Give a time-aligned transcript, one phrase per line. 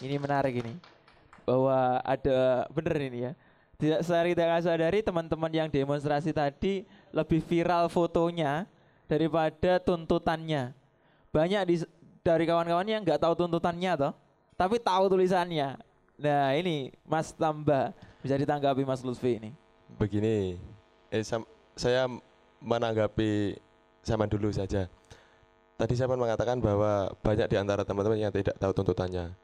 [0.00, 0.74] Ini menarik ini.
[1.42, 3.32] Bahwa ada bener ini ya.
[3.82, 8.70] Tidak sadari tidak sadari teman-teman yang demonstrasi tadi lebih viral fotonya
[9.10, 10.70] daripada tuntutannya.
[11.34, 11.74] Banyak di,
[12.22, 14.12] dari kawan-kawan yang nggak tahu tuntutannya toh,
[14.54, 15.82] tapi tahu tulisannya.
[16.22, 17.90] Nah ini Mas Tamba
[18.22, 19.50] bisa ditanggapi Mas Lutfi ini.
[19.98, 20.54] Begini,
[21.10, 22.06] eh sam- saya
[22.62, 23.58] menanggapi
[24.06, 24.86] zaman dulu saja.
[25.74, 29.34] Tadi saya mengatakan bahwa banyak di antara teman-teman yang tidak tahu tuntutannya.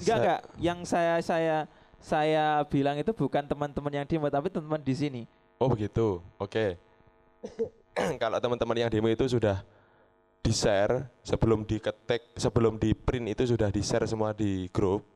[0.00, 1.56] Enggak enggak, yang saya saya
[2.02, 5.22] saya bilang itu bukan teman-teman yang demo tapi teman-teman di sini.
[5.60, 6.76] Oh begitu, oke.
[8.22, 9.62] Kalau teman-teman yang demo itu sudah
[10.42, 15.06] di share sebelum diketik, sebelum di print itu sudah di share semua di grup,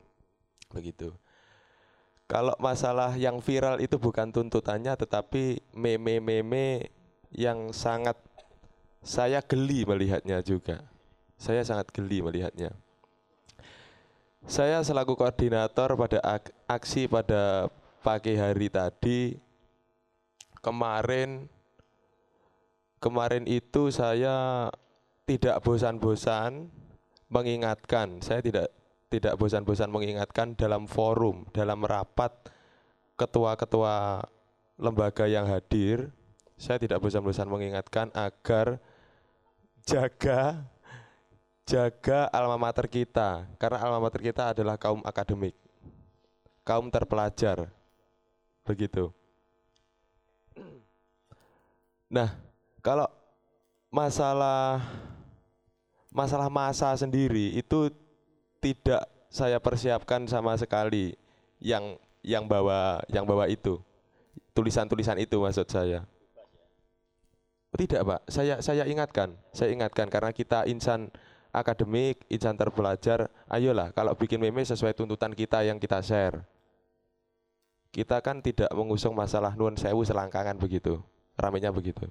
[0.70, 1.10] begitu.
[2.26, 6.90] Kalau masalah yang viral itu bukan tuntutannya, tetapi meme-meme
[7.30, 8.18] yang sangat
[9.02, 10.82] saya geli melihatnya juga.
[11.38, 12.74] Saya sangat geli melihatnya.
[14.46, 17.66] Saya selaku koordinator pada ak- aksi pada
[18.06, 19.34] pagi hari tadi
[20.62, 21.50] kemarin
[23.02, 24.70] kemarin itu saya
[25.26, 26.70] tidak bosan-bosan
[27.26, 28.70] mengingatkan, saya tidak
[29.10, 32.30] tidak bosan-bosan mengingatkan dalam forum, dalam rapat
[33.18, 34.22] ketua-ketua
[34.78, 36.14] lembaga yang hadir,
[36.54, 38.78] saya tidak bosan-bosan mengingatkan agar
[39.82, 40.70] jaga
[41.66, 45.52] jaga alma mater kita karena alma mater kita adalah kaum akademik
[46.62, 47.66] kaum terpelajar
[48.62, 49.10] begitu.
[52.06, 52.38] Nah
[52.82, 53.10] kalau
[53.90, 54.82] masalah
[56.14, 57.90] masalah masa sendiri itu
[58.62, 61.18] tidak saya persiapkan sama sekali
[61.58, 63.82] yang yang bawa yang bawa itu.
[64.54, 66.06] Tulisan-tulisan itu maksud saya.
[67.76, 68.20] Tidak pak.
[68.30, 71.12] Saya saya ingatkan saya ingatkan karena kita insan
[71.56, 76.44] akademik insan terpelajar ayolah kalau bikin meme sesuai tuntutan kita yang kita share.
[77.88, 81.00] Kita kan tidak mengusung masalah nuan sewu selangkangan begitu
[81.40, 82.04] ramenya begitu.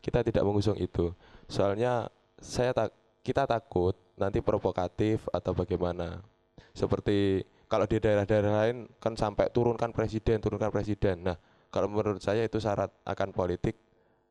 [0.00, 1.12] Kita tidak mengusung itu.
[1.44, 2.08] Soalnya
[2.40, 6.24] saya tak kita takut nanti provokatif atau bagaimana.
[6.72, 11.26] Seperti kalau di daerah-daerah lain kan sampai turunkan presiden turunkan presiden.
[11.26, 11.36] Nah
[11.68, 13.76] kalau menurut saya itu syarat akan politik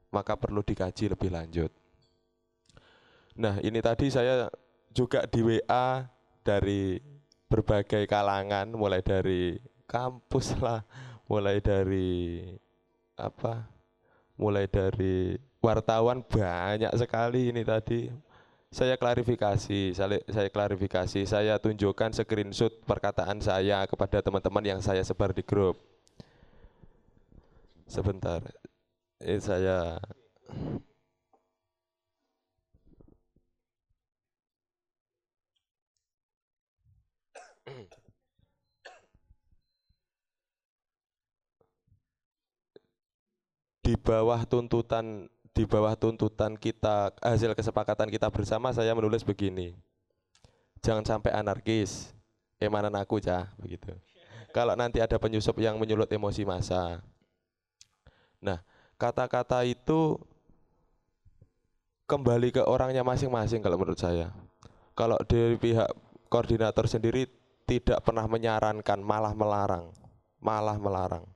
[0.10, 1.68] maka perlu dikaji lebih lanjut
[3.36, 4.48] nah ini tadi saya
[4.96, 6.08] juga di WA
[6.42, 6.98] dari
[7.52, 10.82] berbagai kalangan mulai dari kampus lah
[11.26, 12.42] mulai dari
[13.18, 13.66] apa?
[14.36, 18.12] Mulai dari wartawan banyak sekali ini tadi.
[18.76, 25.32] Saya klarifikasi saya, saya klarifikasi saya tunjukkan screenshot perkataan saya kepada teman-teman yang saya sebar
[25.32, 25.80] di grup.
[27.88, 28.44] Sebentar
[29.24, 29.96] ini saya
[43.86, 49.78] di bawah tuntutan di bawah tuntutan kita hasil kesepakatan kita bersama saya menulis begini.
[50.82, 52.10] Jangan sampai anarkis.
[52.58, 53.94] Emanan aku cah begitu.
[54.50, 57.06] Kalau nanti ada penyusup yang menyulut emosi massa.
[58.42, 58.66] Nah
[58.98, 60.18] kata-kata itu
[62.10, 64.34] kembali ke orangnya masing-masing kalau menurut saya.
[64.98, 65.94] Kalau dari pihak
[66.34, 67.30] koordinator sendiri
[67.70, 69.94] tidak pernah menyarankan malah melarang.
[70.42, 71.35] Malah melarang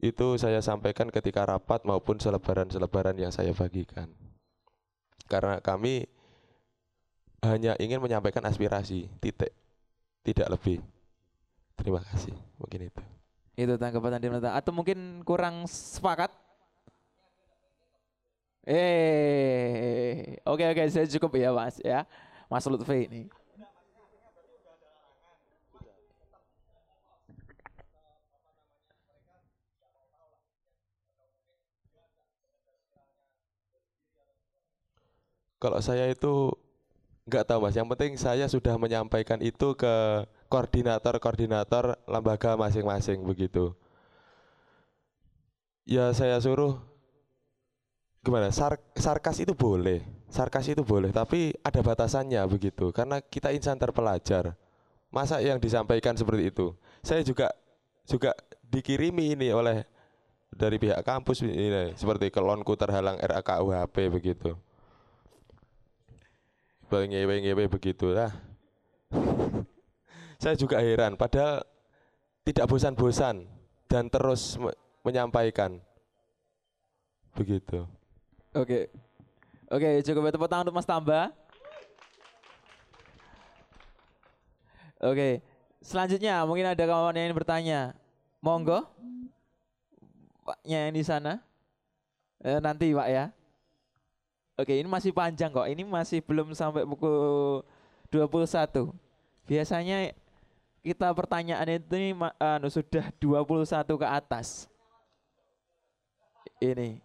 [0.00, 4.08] itu saya sampaikan ketika rapat maupun selebaran-selebaran yang saya bagikan.
[5.28, 6.08] Karena kami
[7.44, 9.52] hanya ingin menyampaikan aspirasi, titik,
[10.24, 10.80] tidak lebih.
[11.76, 13.02] Terima kasih, mungkin itu.
[13.56, 14.28] Itu tanggapan tadi.
[14.48, 16.32] Atau mungkin kurang sepakat?
[18.64, 22.04] Eh, oke oke saya cukup ya Mas ya.
[22.48, 23.22] Mas Lutfi ini.
[35.60, 36.56] Kalau saya itu
[37.28, 43.76] nggak tahu mas, yang penting saya sudah menyampaikan itu ke koordinator-koordinator lembaga masing-masing begitu.
[45.84, 46.80] Ya saya suruh
[48.24, 48.48] gimana?
[48.48, 50.00] Sar- sarkas itu boleh,
[50.32, 52.88] sarkas itu boleh, tapi ada batasannya begitu.
[52.96, 54.56] Karena kita insan terpelajar.
[55.12, 56.72] Masa yang disampaikan seperti itu?
[57.04, 57.52] Saya juga
[58.08, 58.32] juga
[58.64, 59.84] dikirimi ini oleh
[60.48, 64.56] dari pihak kampus ini seperti kelonku terhalang RAKUHP begitu
[66.90, 68.34] ngewe-ngewe begitulah.
[70.42, 71.62] Saya juga heran, padahal
[72.42, 73.44] tidak bosan-bosan
[73.86, 75.78] dan terus me- menyampaikan
[77.36, 77.86] begitu.
[78.56, 78.90] Oke.
[79.70, 81.30] Oke, cukup ya tepuk tangan untuk Mas Tamba.
[85.00, 85.40] Oke.
[85.80, 87.80] Selanjutnya mungkin ada kawan yang ingin bertanya.
[88.42, 88.84] Monggo.
[90.44, 91.40] Paknya yang di sana.
[92.42, 93.24] Eh, nanti Pak ya.
[94.60, 95.64] Oke, ini masih panjang kok.
[95.64, 97.64] Ini masih belum sampai pukul
[98.12, 98.92] 21.
[99.48, 100.12] Biasanya
[100.84, 104.68] kita pertanyaan itu ini ma- anu, sudah 21 ke atas.
[106.60, 107.00] Ini.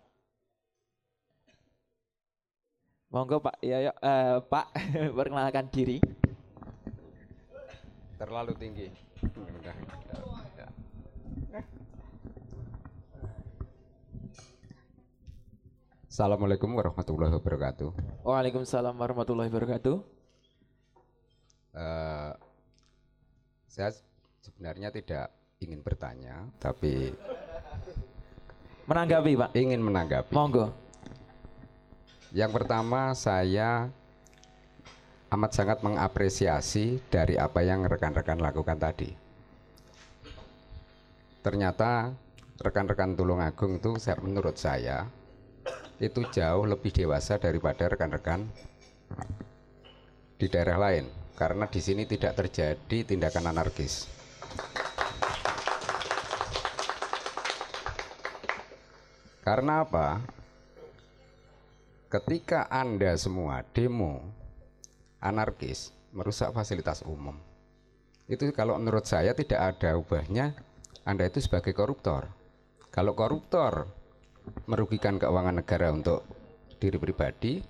[3.08, 4.76] Monggo Pak, ya, ya eh, Pak
[5.18, 6.04] perkenalkan diri.
[8.16, 8.88] terlalu tinggi.
[9.36, 9.76] Udah,
[16.16, 17.92] Assalamualaikum warahmatullahi wabarakatuh.
[18.24, 20.00] Waalaikumsalam warahmatullahi wabarakatuh.
[21.76, 22.32] Eh,
[23.68, 23.92] saya
[24.40, 25.28] sebenarnya tidak
[25.60, 27.12] ingin bertanya, tapi
[28.88, 29.50] Menanggapi Pak.
[29.60, 30.32] ingin menanggapi.
[30.32, 30.72] Monggo.
[32.32, 33.92] Yang pertama saya
[35.36, 39.12] amat sangat mengapresiasi dari apa yang rekan-rekan lakukan tadi.
[41.44, 42.16] Ternyata
[42.64, 45.12] rekan-rekan Tulungagung itu saya- menurut saya
[46.00, 48.44] itu jauh lebih dewasa daripada rekan-rekan
[50.36, 54.08] di daerah lain karena di sini tidak terjadi tindakan anarkis.
[59.46, 60.26] Karena apa?
[62.10, 64.26] Ketika Anda semua demo
[65.22, 67.36] anarkis merusak fasilitas umum.
[68.26, 70.58] Itu kalau menurut saya tidak ada ubahnya
[71.06, 72.26] Anda itu sebagai koruptor.
[72.90, 73.86] Kalau koruptor
[74.66, 76.26] merugikan keuangan negara untuk
[76.78, 77.64] diri pribadi,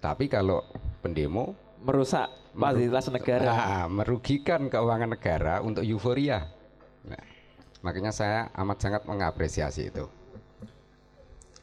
[0.00, 0.64] tapi kalau
[1.00, 3.48] pendemo Merusak fasilitas negara.
[3.48, 6.44] Nah, merugikan keuangan negara untuk euforia.
[7.08, 7.24] Nah,
[7.80, 10.04] makanya saya amat sangat mengapresiasi itu.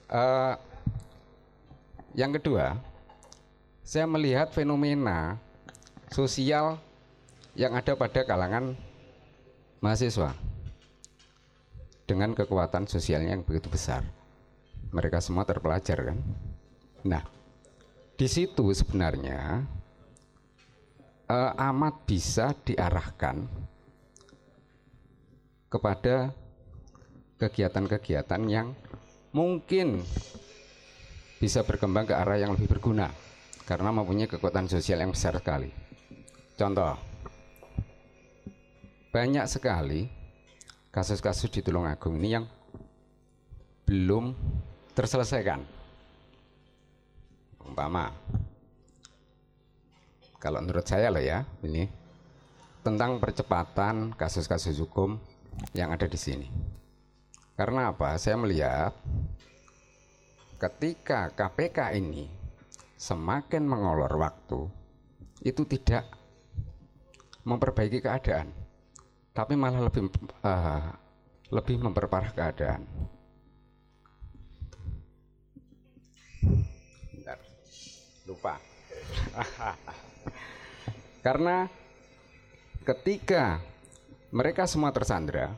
[0.09, 0.54] Eh,
[2.18, 2.81] yang kedua,
[3.86, 5.38] saya melihat fenomena
[6.10, 6.81] sosial
[7.53, 8.74] yang ada pada kalangan
[9.77, 10.33] mahasiswa
[12.10, 14.01] dengan kekuatan sosialnya yang begitu besar.
[14.92, 16.18] Mereka semua terpelajar kan.
[17.04, 17.24] Nah,
[18.18, 19.62] di situ sebenarnya
[21.28, 23.45] eh, amat bisa diarahkan
[25.68, 26.31] kepada
[27.38, 28.74] kegiatan-kegiatan yang
[29.36, 30.01] mungkin
[31.38, 33.13] bisa berkembang ke arah yang lebih berguna
[33.68, 35.69] karena mempunyai kekuatan sosial yang besar sekali.
[36.57, 36.98] Contoh,
[39.13, 40.10] banyak sekali
[40.89, 42.45] kasus-kasus di Tulungagung ini yang
[43.86, 44.34] belum
[44.97, 45.61] terselesaikan.
[47.61, 48.09] Umpama,
[50.41, 51.85] kalau menurut saya loh ya, ini
[52.81, 55.21] tentang percepatan kasus-kasus hukum
[55.77, 56.49] yang ada di sini.
[57.53, 58.17] Karena apa?
[58.17, 58.97] Saya melihat
[60.57, 62.25] ketika KPK ini
[62.97, 64.65] semakin mengolor waktu,
[65.45, 66.09] itu tidak
[67.45, 68.50] memperbaiki keadaan,
[69.38, 70.09] tapi malah lebih
[70.41, 70.89] eh,
[71.53, 72.81] lebih memperparah keadaan.
[78.27, 78.59] Lupa.
[81.25, 81.65] Karena
[82.83, 83.63] ketika
[84.35, 85.56] mereka semua tersandra,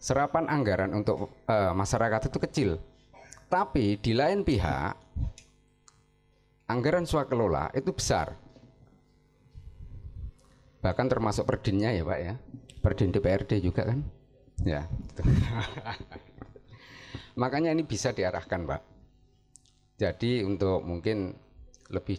[0.00, 2.70] serapan anggaran untuk eh, masyarakat itu kecil.
[3.46, 4.96] Tapi di lain pihak,
[6.66, 8.34] anggaran swakelola itu besar.
[10.82, 12.34] Bahkan termasuk perdinnya ya Pak ya.
[12.82, 14.02] Perdin DPRD juga kan.
[14.62, 14.86] Ya.
[17.40, 18.82] Makanya ini bisa diarahkan Pak.
[19.96, 21.34] Jadi untuk mungkin
[21.90, 22.18] lebih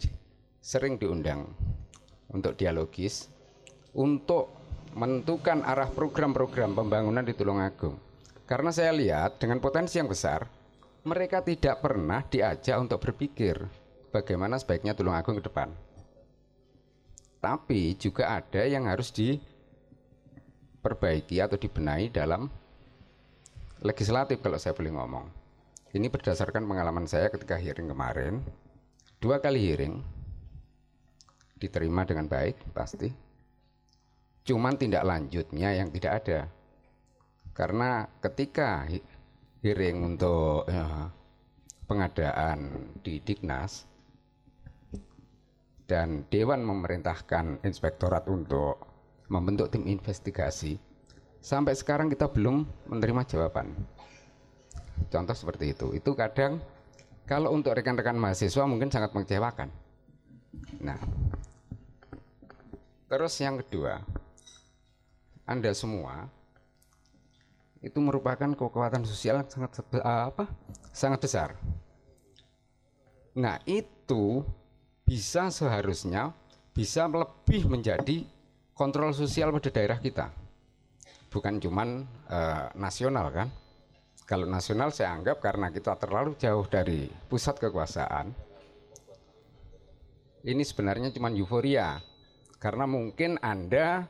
[0.63, 1.47] sering diundang
[2.31, 3.27] untuk dialogis
[3.95, 4.49] untuk
[4.97, 7.99] menentukan arah program-program pembangunan di Tulungagung.
[8.47, 10.47] Karena saya lihat dengan potensi yang besar,
[11.03, 13.67] mereka tidak pernah diajak untuk berpikir
[14.11, 15.69] bagaimana sebaiknya Tulungagung ke depan.
[17.37, 22.49] Tapi juga ada yang harus diperbaiki atau dibenahi dalam
[23.85, 25.29] legislatif kalau saya boleh ngomong.
[25.93, 28.43] Ini berdasarkan pengalaman saya ketika hearing kemarin.
[29.17, 29.97] Dua kali hearing
[31.57, 33.09] diterima dengan baik pasti.
[34.45, 36.39] Cuman tindak lanjutnya yang tidak ada.
[37.57, 39.01] Karena ketika he-
[39.65, 41.09] hearing untuk ya,
[41.89, 43.89] pengadaan di Dignas
[45.89, 48.77] dan Dewan memerintahkan inspektorat untuk
[49.33, 50.77] membentuk tim investigasi,
[51.41, 53.73] sampai sekarang kita belum menerima jawaban.
[55.09, 55.97] Contoh seperti itu.
[55.97, 56.61] Itu kadang
[57.27, 59.67] kalau untuk rekan-rekan mahasiswa mungkin sangat mengecewakan.
[60.79, 60.95] Nah,
[63.11, 63.99] terus yang kedua,
[65.43, 66.31] Anda semua
[67.83, 70.47] itu merupakan kekuatan sosial yang sangat eh, apa?
[70.95, 71.49] sangat besar.
[73.37, 74.41] Nah, itu
[75.03, 76.33] bisa seharusnya
[76.73, 78.25] bisa lebih menjadi
[78.71, 80.31] kontrol sosial pada daerah kita.
[81.27, 83.51] Bukan cuman eh, nasional kan.
[84.27, 88.35] Kalau nasional saya anggap karena kita terlalu jauh dari pusat kekuasaan,
[90.43, 92.03] ini sebenarnya cuma euforia.
[92.59, 94.03] Karena mungkin Anda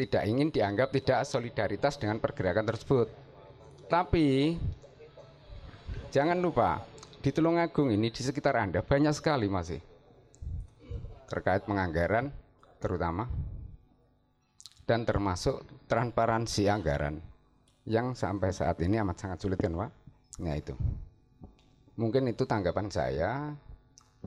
[0.00, 3.12] tidak ingin dianggap tidak solidaritas dengan pergerakan tersebut.
[3.84, 4.56] Tapi
[6.08, 6.80] jangan lupa
[7.20, 9.80] di Tulungagung ini di sekitar Anda banyak sekali masih
[11.28, 12.32] terkait penganggaran
[12.80, 13.28] terutama
[14.88, 17.35] dan termasuk transparansi anggaran
[17.86, 19.90] yang sampai saat ini amat sangat sulit kan Pak?
[20.42, 20.74] Nah itu.
[21.96, 23.54] Mungkin itu tanggapan saya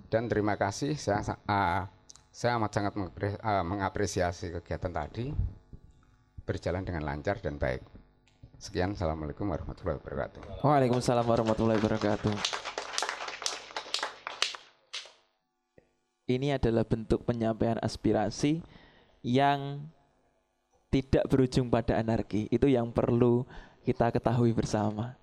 [0.08, 1.84] dan terima kasih saya uh,
[2.32, 5.30] saya amat sangat uh, mengapresiasi kegiatan tadi
[6.48, 7.84] berjalan dengan lancar dan baik.
[8.60, 10.66] Sekian, assalamualaikum warahmatullahi wabarakatuh.
[10.66, 12.34] Waalaikumsalam warahmatullahi wabarakatuh.
[16.28, 18.62] Ini adalah bentuk penyampaian aspirasi
[19.24, 19.88] yang
[20.90, 22.50] tidak berujung pada anarki.
[22.50, 23.46] Itu yang perlu
[23.86, 25.16] kita ketahui bersama.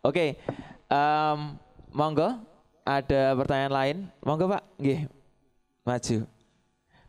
[0.00, 0.40] Oke,
[0.88, 1.60] um,
[1.92, 2.40] monggo
[2.86, 3.96] ada pertanyaan lain.
[4.24, 5.06] Monggo Pak, Gih,
[5.84, 6.18] maju.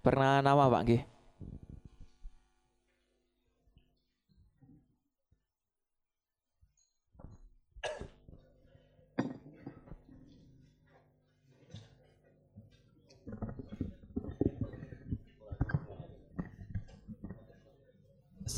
[0.02, 1.02] Pernah nama Pak Gih?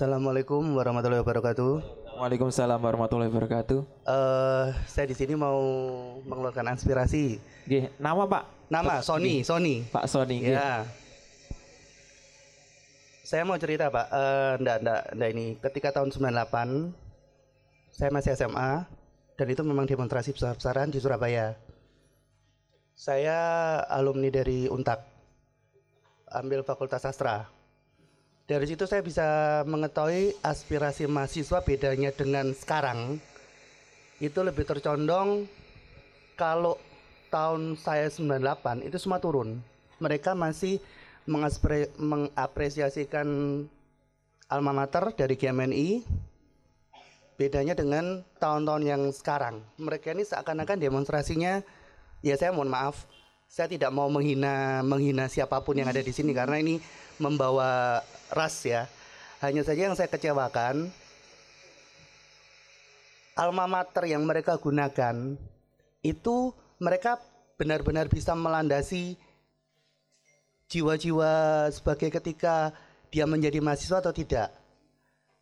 [0.03, 1.79] Assalamualaikum warahmatullahi wabarakatuh.
[2.19, 4.03] Waalaikumsalam warahmatullahi wabarakatuh.
[4.03, 5.63] Uh, saya di sini mau
[6.27, 7.39] mengeluarkan aspirasi.
[7.63, 8.67] Gih, nama Pak?
[8.67, 9.87] Nama Sony, Sony.
[9.87, 10.43] Pak Sony.
[10.43, 10.83] Ya.
[13.23, 14.11] Saya mau cerita Pak.
[14.11, 15.55] Uh, enggak, enggak ini.
[15.63, 16.91] Ketika tahun 98,
[17.95, 18.83] saya masih SMA
[19.39, 21.55] dan itu memang demonstrasi besar-besaran di Surabaya.
[22.91, 24.99] Saya alumni dari Untak,
[26.27, 27.62] ambil Fakultas Sastra
[28.43, 29.27] dari situ saya bisa
[29.63, 33.19] mengetahui aspirasi mahasiswa bedanya dengan sekarang.
[34.19, 35.47] Itu lebih tercondong
[36.35, 36.75] kalau
[37.31, 39.63] tahun saya 98 itu semua turun.
[40.03, 40.83] Mereka masih
[41.97, 43.27] mengapresiasikan
[44.51, 46.03] alma mater dari GMNI
[47.39, 49.63] bedanya dengan tahun-tahun yang sekarang.
[49.79, 51.63] Mereka ini seakan-akan demonstrasinya
[52.19, 53.07] ya saya mohon maaf
[53.53, 56.81] saya tidak mau menghina menghina siapa pun yang ada di sini karena ini
[57.21, 58.01] membawa
[58.33, 58.89] ras ya.
[59.45, 60.89] Hanya saja yang saya kecewakan
[63.37, 65.37] alma mater yang mereka gunakan
[66.01, 66.49] itu
[66.81, 67.21] mereka
[67.53, 69.21] benar-benar bisa melandasi
[70.73, 72.73] jiwa-jiwa sebagai ketika
[73.13, 74.49] dia menjadi mahasiswa atau tidak.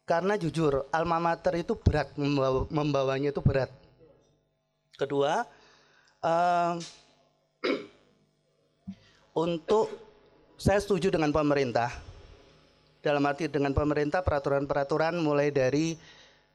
[0.03, 3.71] Karena jujur, alma mater itu berat membawa, membawanya itu berat.
[4.99, 5.47] Kedua,
[6.19, 6.75] uh,
[9.31, 9.87] untuk
[10.59, 11.89] saya setuju dengan pemerintah
[13.01, 15.97] dalam arti dengan pemerintah peraturan-peraturan mulai dari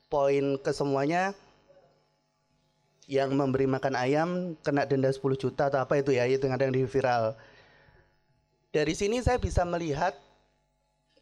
[0.07, 1.35] poin kesemuanya
[3.11, 4.31] yang memberi makan ayam
[4.63, 7.35] kena denda 10 juta atau apa itu ya itu yang ada di viral.
[8.71, 10.15] Dari sini saya bisa melihat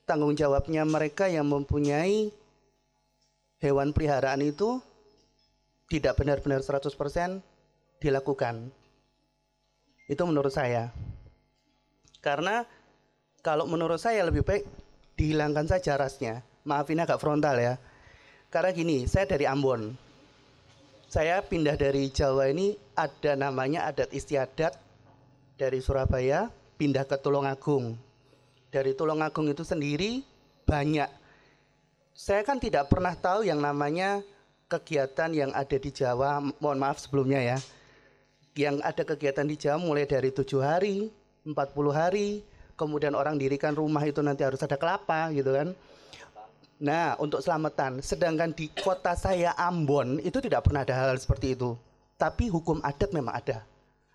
[0.05, 2.33] tanggung jawabnya mereka yang mempunyai
[3.61, 4.81] hewan peliharaan itu
[5.89, 6.89] tidak benar-benar 100%
[8.01, 8.69] dilakukan.
[10.09, 10.93] Itu menurut saya.
[12.25, 12.64] Karena
[13.45, 14.64] kalau menurut saya lebih baik
[15.21, 16.40] dihilangkan saja rasnya.
[16.64, 17.76] Maaf ini agak frontal ya.
[18.49, 19.93] Karena gini, saya dari Ambon.
[21.12, 24.73] Saya pindah dari Jawa ini ada namanya adat istiadat
[25.61, 26.49] dari Surabaya
[26.81, 27.95] pindah ke Tulungagung.
[28.73, 30.25] Dari Tulungagung itu sendiri
[30.64, 31.07] banyak.
[32.16, 34.25] Saya kan tidak pernah tahu yang namanya
[34.66, 36.40] kegiatan yang ada di Jawa.
[36.59, 37.59] Mohon maaf sebelumnya ya.
[38.57, 41.11] Yang ada kegiatan di Jawa mulai dari tujuh hari,
[41.45, 42.41] 40 hari,
[42.75, 45.77] kemudian orang dirikan rumah itu nanti harus ada kelapa gitu kan.
[46.81, 48.03] Nah, untuk selamatan.
[48.03, 51.79] Sedangkan di kota saya Ambon itu tidak pernah ada hal, -hal seperti itu.
[52.19, 53.63] Tapi hukum adat memang ada.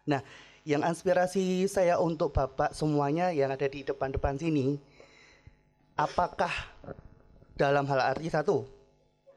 [0.09, 0.19] Nah,
[0.67, 4.75] yang inspirasi saya untuk Bapak semuanya yang ada di depan-depan sini,
[5.95, 6.51] apakah
[7.55, 8.67] dalam hal arti satu,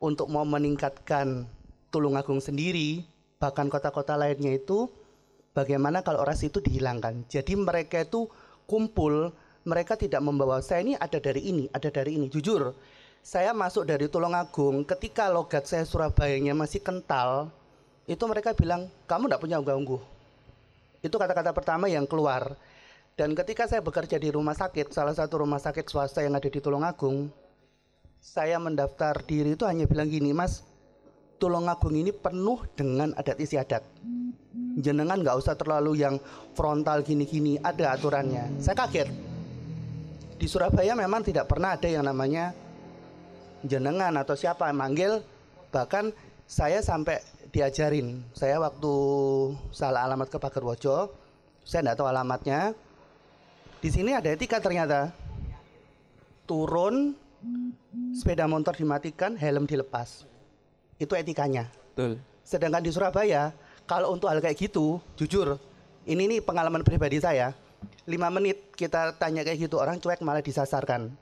[0.02, 1.46] untuk mau meningkatkan
[1.92, 3.04] Tulungagung sendiri,
[3.36, 4.88] bahkan kota-kota lainnya itu,
[5.52, 7.28] bagaimana kalau ras itu dihilangkan.
[7.28, 8.28] Jadi mereka itu
[8.66, 9.32] kumpul
[9.62, 12.26] mereka tidak membawa saya ini ada dari ini, ada dari ini.
[12.26, 12.74] Jujur,
[13.22, 17.54] saya masuk dari Tulungagung ketika logat saya Surabayanya masih kental,
[18.10, 20.02] itu mereka bilang, kamu tidak punya unggah-ungguh.
[21.02, 22.58] Itu kata-kata pertama yang keluar.
[23.14, 26.58] Dan ketika saya bekerja di rumah sakit, salah satu rumah sakit swasta yang ada di
[26.58, 27.30] Tulungagung,
[28.18, 30.66] saya mendaftar diri itu hanya bilang gini, Mas,
[31.42, 33.82] Tulungagung ini penuh dengan adat istiadat
[34.78, 36.16] jenengan nggak usah terlalu yang
[36.56, 38.62] frontal gini-gini ada aturannya.
[38.62, 39.08] Saya kaget.
[40.40, 42.56] Di Surabaya memang tidak pernah ada yang namanya
[43.66, 45.12] jenengan atau siapa yang manggil.
[45.74, 46.14] Bahkan
[46.48, 47.20] saya sampai
[47.52, 48.24] diajarin.
[48.32, 48.94] Saya waktu
[49.74, 51.10] salah alamat ke Pagerwojo
[51.62, 52.60] saya tidak tahu alamatnya.
[53.82, 55.10] Di sini ada etika ternyata.
[56.46, 57.14] Turun
[58.14, 60.31] sepeda motor dimatikan helm dilepas
[61.02, 61.66] itu etikanya.
[61.92, 62.22] Betul.
[62.42, 63.52] sedangkan di Surabaya
[63.84, 65.60] kalau untuk hal kayak gitu jujur
[66.02, 67.54] ini nih pengalaman pribadi saya.
[68.06, 71.14] Lima menit kita tanya kayak gitu orang cuek malah disasarkan.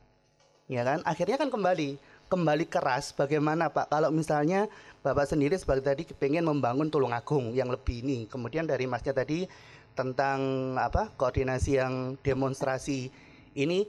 [0.68, 1.04] Ya kan?
[1.04, 2.00] Akhirnya kan kembali.
[2.30, 3.90] Kembali keras bagaimana Pak?
[3.90, 4.70] Kalau misalnya
[5.02, 8.24] Bapak sendiri sebagai tadi pengen membangun Tulungagung yang lebih ini.
[8.30, 9.44] Kemudian dari Masnya tadi
[9.98, 13.10] tentang apa koordinasi yang demonstrasi
[13.58, 13.84] ini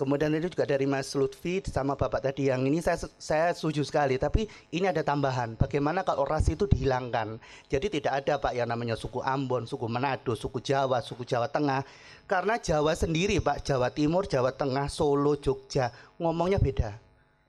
[0.00, 4.16] kemudian itu juga dari Mas Lutfi sama Bapak tadi yang ini saya saya setuju sekali
[4.16, 5.60] tapi ini ada tambahan.
[5.60, 7.36] Bagaimana kalau ras itu dihilangkan?
[7.68, 11.84] Jadi tidak ada Pak yang namanya suku Ambon suku Manado suku Jawa suku Jawa Tengah.
[12.24, 16.96] Karena Jawa sendiri Pak Jawa Timur Jawa Tengah Solo Jogja ngomongnya beda.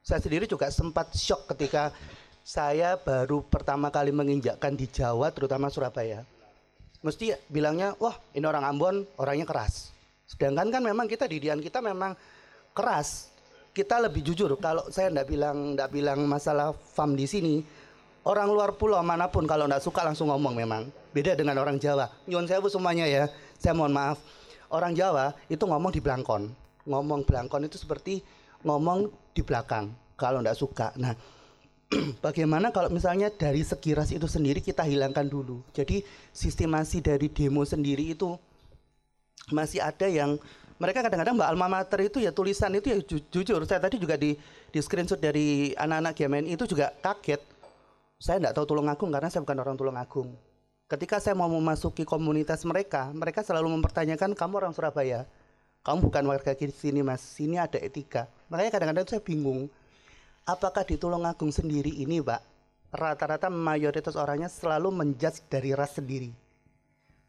[0.04, 1.96] Saya sendiri juga sempat shock ketika
[2.44, 6.28] saya baru pertama kali menginjakkan di Jawa terutama Surabaya.
[7.00, 9.96] Mesti bilangnya wah ini orang Ambon orangnya keras.
[10.28, 12.16] Sedangkan kan memang kita didian kita memang
[12.72, 13.32] keras
[13.72, 14.56] kita lebih jujur.
[14.60, 17.64] Kalau saya ndak bilang ndak bilang masalah fam di sini
[18.28, 20.84] orang luar pulau mana pun kalau ndak suka langsung ngomong memang.
[21.12, 22.08] Beda dengan orang Jawa.
[22.28, 23.28] Nyuwun saya semuanya ya.
[23.60, 24.20] Saya mohon maaf.
[24.72, 28.26] Orang Jawa itu ngomong di belangkon ngomong belangkon itu seperti
[28.66, 30.94] ngomong di belakang kalau ndak suka.
[30.98, 31.14] Nah
[32.26, 35.62] bagaimana kalau misalnya dari segi ras itu sendiri kita hilangkan dulu?
[35.76, 36.02] Jadi
[36.32, 38.38] sistemasi dari demo sendiri itu
[39.52, 40.38] masih ada yang
[40.82, 43.62] mereka kadang-kadang mbak alma mater itu ya tulisan itu ya ju jujur.
[43.70, 44.34] Saya tadi juga di
[44.74, 47.42] di screenshot dari anak-anak GMN itu juga kaget.
[48.18, 50.30] Saya tidak tahu Tulungagung karena saya bukan orang Tulungagung
[50.92, 55.24] ketika saya mau memasuki komunitas mereka mereka selalu mempertanyakan kamu orang Surabaya?
[55.82, 57.24] Kamu bukan warga sini mas.
[57.24, 59.72] Sini ada etika makanya kadang-kadang saya bingung
[60.44, 62.44] apakah di Tulungagung sendiri ini pak
[62.92, 66.36] rata-rata mayoritas orangnya selalu menjudge dari ras sendiri.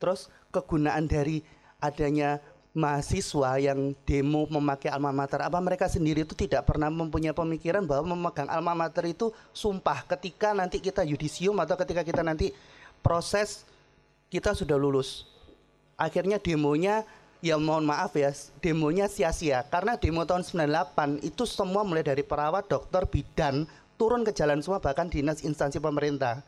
[0.02, 1.38] Terus kegunaan dari
[1.78, 7.84] adanya mahasiswa yang demo memakai alma mater apa mereka sendiri itu tidak pernah mempunyai pemikiran
[7.84, 10.08] bahwa memegang alma mater itu sumpah?
[10.08, 12.48] Ketika nanti kita yudisium atau ketika kita nanti
[13.04, 13.68] proses
[14.32, 15.28] kita sudah lulus.
[16.00, 17.04] Akhirnya demonya
[17.44, 18.32] ya mohon maaf ya
[18.64, 19.60] demonya sia-sia.
[19.68, 23.68] Karena demo tahun 98 itu semua mulai dari perawat dokter bidan
[24.00, 26.40] turun ke jalan semua bahkan dinas instansi pemerintah.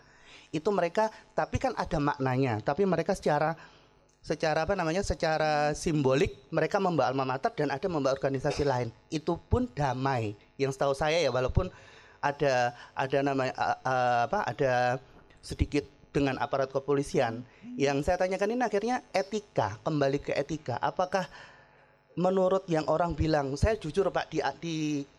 [0.48, 3.52] Itu mereka tapi kan ada maknanya tapi mereka secara
[4.24, 8.88] secara apa namanya secara simbolik mereka membawa alma mater dan ada membawa organisasi lain.
[9.12, 10.32] Itu pun damai.
[10.56, 11.68] Yang setahu saya ya walaupun
[12.24, 14.72] ada ada nama uh, uh, apa ada
[15.44, 17.44] sedikit dengan aparat kepolisian
[17.76, 20.80] yang saya tanyakan ini akhirnya etika kembali ke etika.
[20.80, 21.28] Apakah
[22.16, 24.76] menurut yang orang bilang saya jujur Pak di di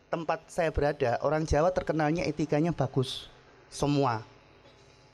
[0.10, 3.30] tempat saya berada orang Jawa terkenalnya etikanya bagus
[3.70, 4.26] semua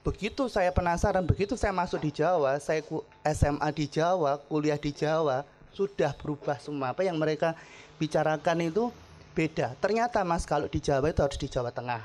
[0.01, 2.81] begitu saya penasaran begitu saya masuk di Jawa saya
[3.21, 6.91] SMA di Jawa kuliah di Jawa sudah berubah semua.
[6.91, 7.55] Apa yang mereka
[7.97, 8.91] bicarakan itu
[9.31, 9.73] beda.
[9.79, 12.03] Ternyata mas kalau di Jawa itu harus di Jawa Tengah.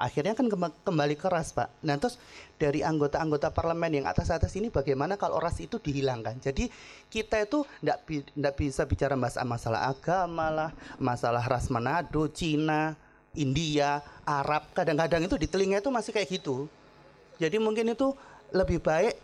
[0.00, 0.50] Akhirnya kan
[0.82, 1.70] kembali keras pak.
[1.86, 2.18] Nah terus
[2.58, 6.42] dari anggota-anggota parlemen yang atas-atas ini bagaimana kalau ras itu dihilangkan?
[6.42, 6.66] Jadi
[7.06, 8.24] kita itu tidak bi
[8.58, 9.14] bisa bicara
[9.46, 12.98] masalah agama lah masalah ras Manado Cina
[13.38, 16.66] India Arab kadang-kadang itu di telinga itu masih kayak gitu
[17.42, 18.14] jadi mungkin itu
[18.54, 19.18] lebih baik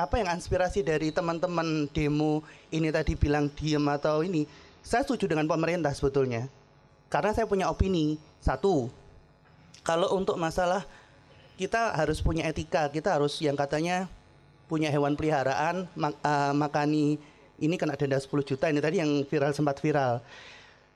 [0.00, 2.40] apa yang inspirasi dari teman-teman demo
[2.72, 4.48] ini tadi bilang diem atau ini.
[4.80, 6.48] Saya setuju dengan pemerintah sebetulnya.
[7.12, 8.16] Karena saya punya opini.
[8.40, 8.88] Satu,
[9.84, 10.88] kalau untuk masalah
[11.60, 14.08] kita harus punya etika, kita harus yang katanya
[14.64, 17.20] punya hewan peliharaan, mak, uh, makani
[17.60, 20.24] ini kena denda 10 juta ini tadi yang viral sempat viral.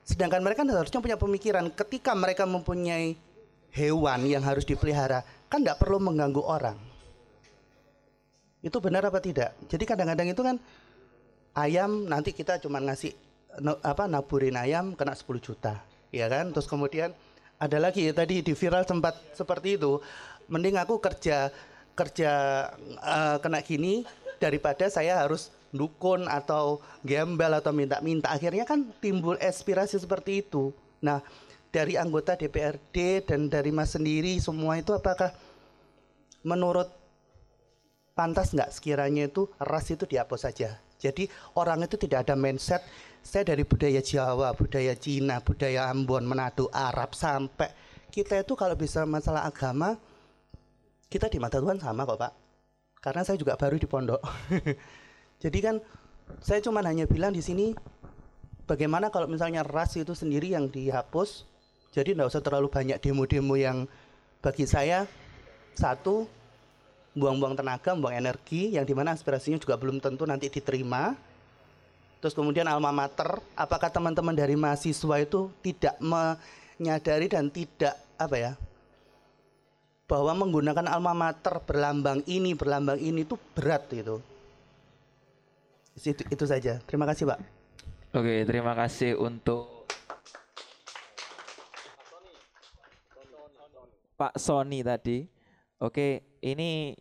[0.01, 3.13] Sedangkan mereka harusnya punya pemikiran ketika mereka mempunyai
[3.69, 6.77] hewan yang harus dipelihara, kan tidak perlu mengganggu orang.
[8.65, 9.53] Itu benar apa tidak?
[9.69, 10.57] Jadi kadang-kadang itu kan
[11.53, 13.13] ayam nanti kita cuma ngasih
[13.85, 15.79] apa naburin ayam kena 10 juta,
[16.09, 16.49] ya kan?
[16.49, 17.13] Terus kemudian
[17.55, 20.01] ada lagi tadi di viral sempat seperti itu.
[20.49, 21.53] Mending aku kerja
[21.95, 22.31] kerja
[22.99, 24.03] uh, kena gini
[24.37, 28.31] daripada saya harus dukun atau gembel atau minta-minta.
[28.31, 30.75] Akhirnya kan timbul aspirasi seperti itu.
[30.99, 31.23] Nah,
[31.75, 35.35] dari anggota DPRD dan dari Mas sendiri semua itu apakah
[36.47, 36.87] menurut
[38.15, 40.79] pantas nggak sekiranya itu ras itu dihapus saja.
[40.95, 41.27] Jadi
[41.59, 42.79] orang itu tidak ada mindset
[43.19, 47.67] saya dari budaya Jawa, budaya Cina, budaya Ambon, Manado, Arab sampai
[48.07, 49.99] kita itu kalau bisa masalah agama
[51.11, 52.33] kita di mata Tuhan sama kok Pak.
[53.03, 54.23] Karena saya juga baru di pondok.
[55.43, 55.83] Jadi kan
[56.39, 57.75] saya cuma hanya bilang di sini
[58.63, 61.54] bagaimana kalau misalnya ras itu sendiri yang dihapus
[61.95, 63.87] jadi tidak usah terlalu banyak demo-demo yang
[64.43, 65.07] bagi saya
[65.79, 66.27] satu
[67.15, 71.15] buang-buang tenaga, buang energi yang di mana aspirasinya juga belum tentu nanti diterima.
[72.19, 78.51] Terus kemudian alma mater, apakah teman-teman dari mahasiswa itu tidak menyadari dan tidak apa ya
[80.05, 84.19] bahwa menggunakan alma mater berlambang ini berlambang ini itu berat itu.
[85.95, 86.83] Itu, itu saja.
[86.83, 87.39] Terima kasih Pak.
[88.11, 89.74] Oke, terima kasih untuk
[94.15, 95.27] Pak Sony tadi.
[95.79, 96.95] Oke, ini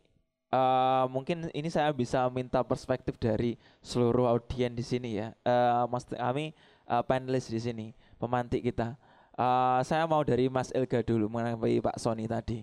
[0.50, 5.35] uh, mungkin ini saya bisa minta perspektif dari seluruh audien di sini ya.
[5.46, 6.55] Uh, mas kami
[6.90, 7.87] uh, panelis di sini,
[8.18, 8.98] pemantik kita.
[9.35, 12.62] Uh, saya mau dari Mas Elga dulu mengenai Pak Sony tadi.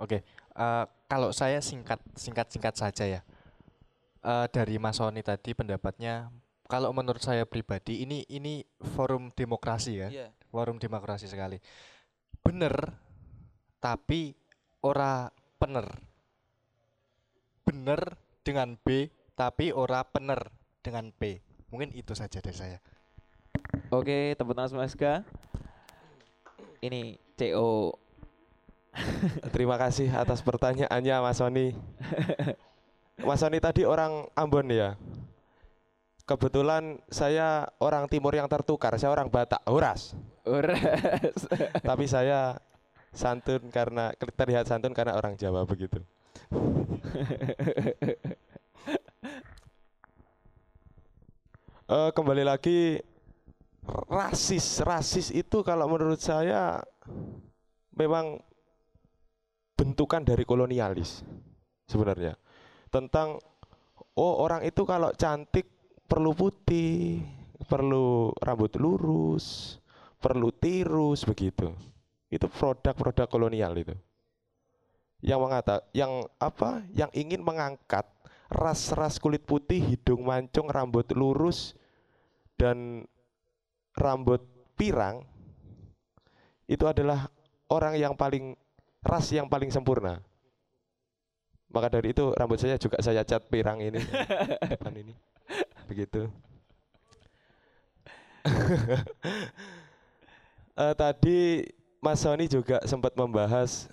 [0.00, 0.24] Oke,
[0.56, 3.20] uh, kalau saya singkat singkat singkat saja ya.
[4.24, 6.32] Uh, dari Mas Sony tadi pendapatnya,
[6.64, 8.64] kalau menurut saya pribadi ini ini
[8.96, 10.30] forum demokrasi ya, yeah.
[10.48, 11.60] forum demokrasi sekali.
[12.44, 12.74] Bener,
[13.80, 14.36] tapi
[14.84, 15.88] ora pener.
[17.64, 18.00] Bener
[18.44, 20.52] dengan B, tapi ora pener
[20.84, 21.40] dengan P.
[21.72, 22.78] Mungkin itu saja dari saya.
[23.90, 24.94] Oke, tepuk tangan Mas
[26.84, 27.96] Ini CO
[29.54, 31.74] Terima kasih atas pertanyaannya Mas Sony.
[33.26, 34.94] Mas Sony tadi orang Ambon ya.
[36.24, 40.16] Kebetulan saya orang timur yang tertukar, saya orang Batak, Uras.
[40.48, 41.36] Uras.
[41.88, 42.56] Tapi saya
[43.12, 46.00] santun karena terlihat santun karena orang Jawa begitu.
[51.92, 53.04] uh, kembali lagi
[54.08, 56.80] rasis, rasis itu kalau menurut saya
[57.92, 58.40] memang
[59.76, 61.20] bentukan dari kolonialis
[61.84, 62.38] sebenarnya
[62.88, 63.36] tentang
[64.16, 65.73] oh orang itu kalau cantik
[66.14, 67.26] perlu putih,
[67.66, 69.76] perlu rambut lurus,
[70.22, 71.74] perlu tirus begitu.
[72.30, 73.98] Itu produk-produk kolonial itu.
[75.18, 76.86] Yang mengata, yang apa?
[76.94, 78.06] Yang ingin mengangkat
[78.46, 81.74] ras-ras kulit putih, hidung mancung, rambut lurus
[82.54, 83.02] dan
[83.98, 84.46] rambut
[84.78, 85.26] pirang
[86.70, 87.26] itu adalah
[87.74, 88.54] orang yang paling
[89.02, 90.22] ras yang paling sempurna.
[91.74, 93.98] Maka dari itu rambut saya juga saya cat pirang ini
[94.78, 95.33] depan ini.
[95.90, 96.30] Begitu.
[100.76, 101.68] uh, tadi
[102.04, 103.88] Mas Sony juga sempat membahas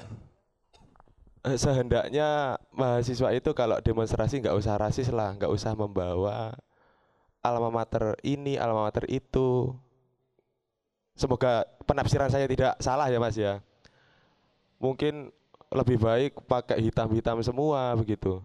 [1.47, 6.55] uh, sehendaknya mahasiswa itu kalau demonstrasi nggak usah rasis lah, nggak usah membawa
[7.39, 9.71] alma mater ini, alma mater itu.
[11.15, 13.59] Semoga penafsiran saya tidak salah ya Mas ya
[14.81, 15.29] mungkin
[15.71, 18.41] lebih baik pakai hitam-hitam semua begitu.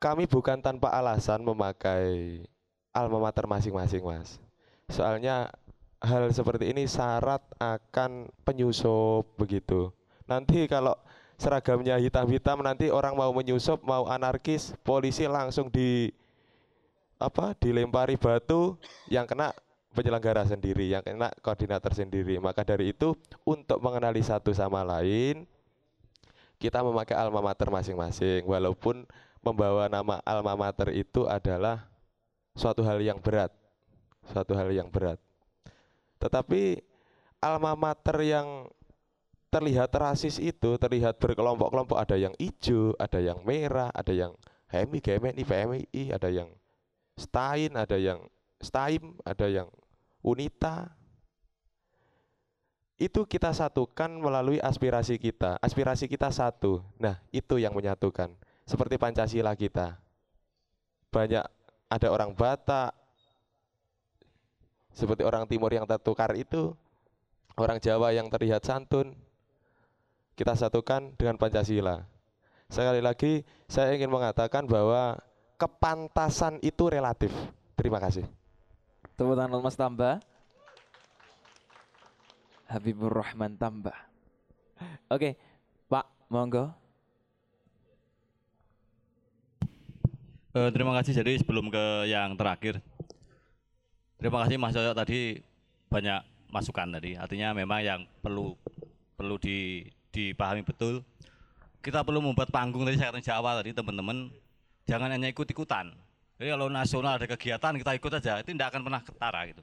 [0.00, 2.40] Kami bukan tanpa alasan memakai
[2.88, 4.40] alma mater masing-masing, Mas.
[4.88, 5.52] Soalnya
[6.00, 9.92] hal seperti ini syarat akan penyusup begitu.
[10.24, 10.96] Nanti kalau
[11.36, 16.08] seragamnya hitam-hitam nanti orang mau menyusup, mau anarkis, polisi langsung di
[17.20, 17.52] apa?
[17.60, 18.80] dilempari batu
[19.12, 19.52] yang kena
[19.92, 22.40] penyelenggara sendiri, yang kena koordinator sendiri.
[22.40, 23.12] Maka dari itu
[23.44, 25.44] untuk mengenali satu sama lain
[26.60, 29.08] kita memakai alma mater masing-masing walaupun
[29.40, 31.88] membawa nama alma mater itu adalah
[32.54, 33.52] suatu hal yang berat.
[34.28, 35.16] Suatu hal yang berat.
[36.20, 36.80] Tetapi
[37.40, 38.68] alma mater yang
[39.50, 44.32] terlihat rasis itu terlihat berkelompok-kelompok ada yang hijau, ada yang merah, ada yang
[44.70, 46.48] HMI, GMNI, PMI, ada yang
[47.18, 48.22] Stein, ada yang
[48.62, 49.68] STAIM, ada yang
[50.22, 50.88] UNITA.
[53.00, 55.56] Itu kita satukan melalui aspirasi kita.
[55.64, 56.84] Aspirasi kita satu.
[57.00, 58.36] Nah, itu yang menyatukan.
[58.70, 59.98] Seperti Pancasila kita.
[61.10, 61.42] Banyak
[61.90, 62.94] ada orang Batak,
[64.94, 66.70] seperti orang Timur yang tertukar itu,
[67.58, 69.18] orang Jawa yang terlihat santun,
[70.38, 72.06] kita satukan dengan Pancasila.
[72.70, 75.18] Sekali lagi, saya ingin mengatakan bahwa
[75.58, 77.34] kepantasan itu relatif.
[77.74, 78.22] Terima kasih.
[79.18, 80.22] Tepuk tangan Mas Tambah.
[82.70, 83.98] Habibur Rahman Tambah.
[85.10, 85.34] Oke,
[85.90, 86.70] Pak, monggo.
[90.50, 91.14] Uh, terima kasih.
[91.14, 92.82] Jadi sebelum ke yang terakhir,
[94.18, 95.42] terima kasih Mas Yoyo tadi
[95.86, 97.14] banyak masukan tadi.
[97.14, 98.58] Artinya memang yang perlu
[99.14, 101.06] perlu di, dipahami betul.
[101.80, 104.28] Kita perlu membuat panggung tadi saya katakan Jawa tadi teman-teman.
[104.90, 105.94] Jangan hanya ikut-ikutan
[106.40, 109.60] jadi kalau nasional ada kegiatan kita ikut aja, itu tidak akan pernah ketara gitu.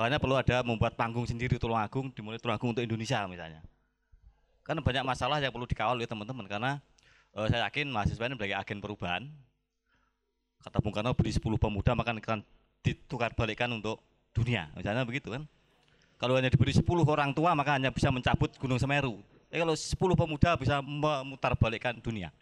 [0.00, 3.60] Makanya perlu ada membuat panggung sendiri Tulungagung, dimulai Tulungagung untuk Indonesia misalnya.
[4.64, 6.80] Karena banyak masalah yang perlu dikawal oleh teman-teman karena
[7.36, 9.28] uh, saya yakin mahasiswa ini sebagai agen perubahan.
[10.66, 12.42] Kata Bung Karno beli 10 pemuda maka akan
[12.82, 14.02] ditukar balikan untuk
[14.34, 14.66] dunia.
[14.74, 15.46] Misalnya begitu kan.
[16.18, 19.22] Kalau hanya diberi 10 orang tua maka hanya bisa mencabut Gunung Semeru.
[19.46, 22.34] Tapi kalau 10 pemuda bisa memutar balikan dunia.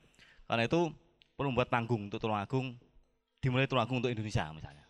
[0.49, 0.89] Karena itu
[1.37, 2.73] perlu membuat panggung untuk Tulungagung,
[3.45, 4.89] dimulai Tulungagung untuk Indonesia misalnya.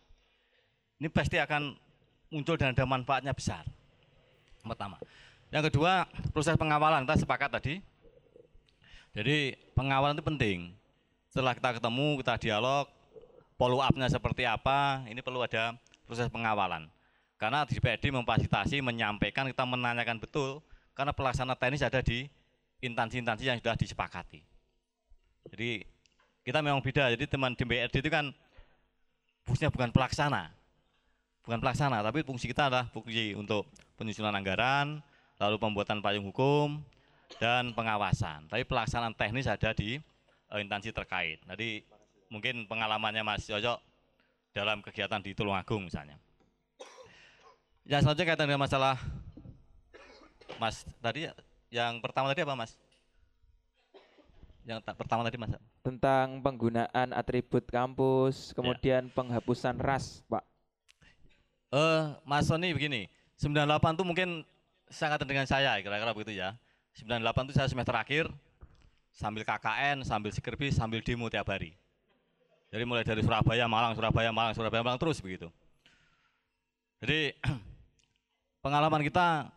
[0.95, 1.75] Ini pasti akan
[2.31, 3.67] muncul dan ada manfaatnya besar.
[4.63, 4.95] Pertama.
[5.51, 7.83] Yang kedua, proses pengawalan kita sepakat tadi.
[9.11, 10.57] Jadi pengawalan itu penting.
[11.29, 12.85] Setelah kita ketemu, kita dialog,
[13.55, 15.75] follow up-nya seperti apa, ini perlu ada
[16.07, 16.87] proses pengawalan.
[17.35, 20.63] Karena DPRD memfasilitasi, menyampaikan, kita menanyakan betul,
[20.95, 22.27] karena pelaksana teknis ada di
[22.79, 24.39] instansi-instansi yang sudah disepakati.
[25.51, 25.83] Jadi
[26.47, 28.31] kita memang beda, jadi teman DPRD itu kan
[29.43, 30.53] fungsinya bukan pelaksana,
[31.43, 33.67] bukan pelaksana, tapi fungsi kita adalah fungsi untuk
[33.99, 35.03] penyusunan anggaran,
[35.37, 36.79] lalu pembuatan payung hukum,
[37.37, 38.47] dan pengawasan.
[38.47, 39.99] Tapi pelaksanaan teknis ada di
[40.49, 41.41] uh, instansi terkait.
[41.43, 41.83] Jadi
[42.29, 43.77] mungkin pengalamannya Mas Yoyo
[44.55, 46.17] dalam kegiatan di Tulungagung misalnya.
[47.85, 48.97] Yang selanjutnya kaitan dengan masalah
[50.57, 51.29] Mas tadi
[51.69, 52.73] yang pertama tadi apa Mas?
[54.65, 55.53] Yang ta- pertama tadi Mas.
[55.85, 60.41] Tentang penggunaan atribut kampus, kemudian penghapusan ras, Pak.
[61.69, 63.05] Eh Mas Sony begini,
[63.37, 64.29] 98 itu mungkin
[64.89, 66.57] sangat dengan saya kira-kira begitu ya.
[66.97, 68.31] 98 itu saya semester akhir
[69.11, 71.75] sambil KKN, sambil skripsi, sambil demo tiap hari.
[72.73, 75.47] Jadi mulai dari Surabaya, Malang, Surabaya, Malang, Surabaya, Malang terus begitu.
[77.03, 77.35] Jadi
[78.65, 79.49] pengalaman kita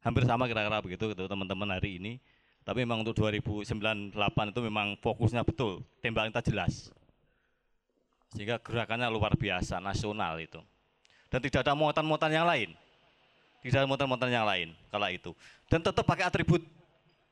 [0.00, 2.12] hampir sama kira-kira begitu gitu teman-teman hari ini.
[2.60, 4.12] Tapi memang untuk 2098
[4.52, 6.92] itu memang fokusnya betul, tembak kita jelas.
[8.30, 10.60] Sehingga gerakannya luar biasa, nasional itu.
[11.32, 12.70] Dan tidak ada muatan-muatan yang lain.
[13.64, 15.34] Tidak ada muatan-muatan yang lain kala itu.
[15.66, 16.62] Dan tetap pakai atribut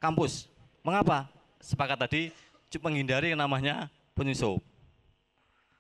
[0.02, 0.48] kampus.
[0.83, 1.28] Mengapa?
[1.62, 2.31] Sepakat tadi
[2.83, 4.59] menghindari namanya penyusup.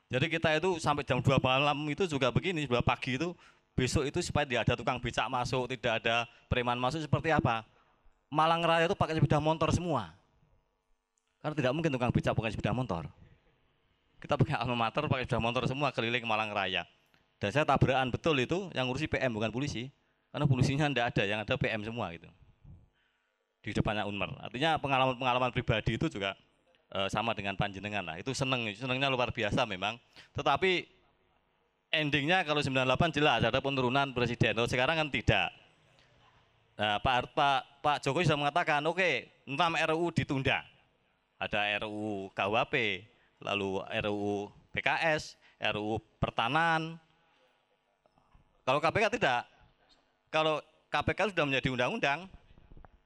[0.08, 3.34] Jadi kita itu sampai jam 2 malam itu juga begini, 2 pagi itu
[3.76, 7.66] besok itu supaya tidak ada tukang becak masuk, tidak ada preman masuk seperti apa?
[8.32, 10.14] Malang Raya itu pakai sepeda motor semua.
[11.44, 13.04] Karena tidak mungkin tukang becak pakai sepeda motor.
[14.18, 16.88] Kita pakai alma pakai sepeda motor semua keliling Malang Raya.
[17.38, 19.92] Dan saya tabrakan betul itu yang ngurusi PM bukan polisi.
[20.28, 22.28] Karena polisinya tidak ada, yang ada PM semua gitu.
[23.64, 24.32] Di depannya Unmer.
[24.42, 26.36] Artinya pengalaman-pengalaman pribadi itu juga
[26.94, 28.16] eh, sama dengan panjenengan lah.
[28.20, 29.96] Itu seneng, senengnya luar biasa memang.
[30.32, 30.86] Tetapi
[31.92, 34.56] endingnya kalau 98 jelas ada penurunan presiden.
[34.56, 35.48] Kalau sekarang kan tidak.
[36.78, 40.62] Nah, Pak, Pak, Pak Jokowi sudah mengatakan, oke, enam RUU ditunda.
[41.38, 43.02] Ada RUU KUHP,
[43.42, 45.34] lalu RUU PKS,
[45.74, 46.94] RUU Pertahanan.
[48.62, 49.42] Kalau KPK tidak.
[50.30, 52.30] Kalau KPK sudah menjadi undang-undang,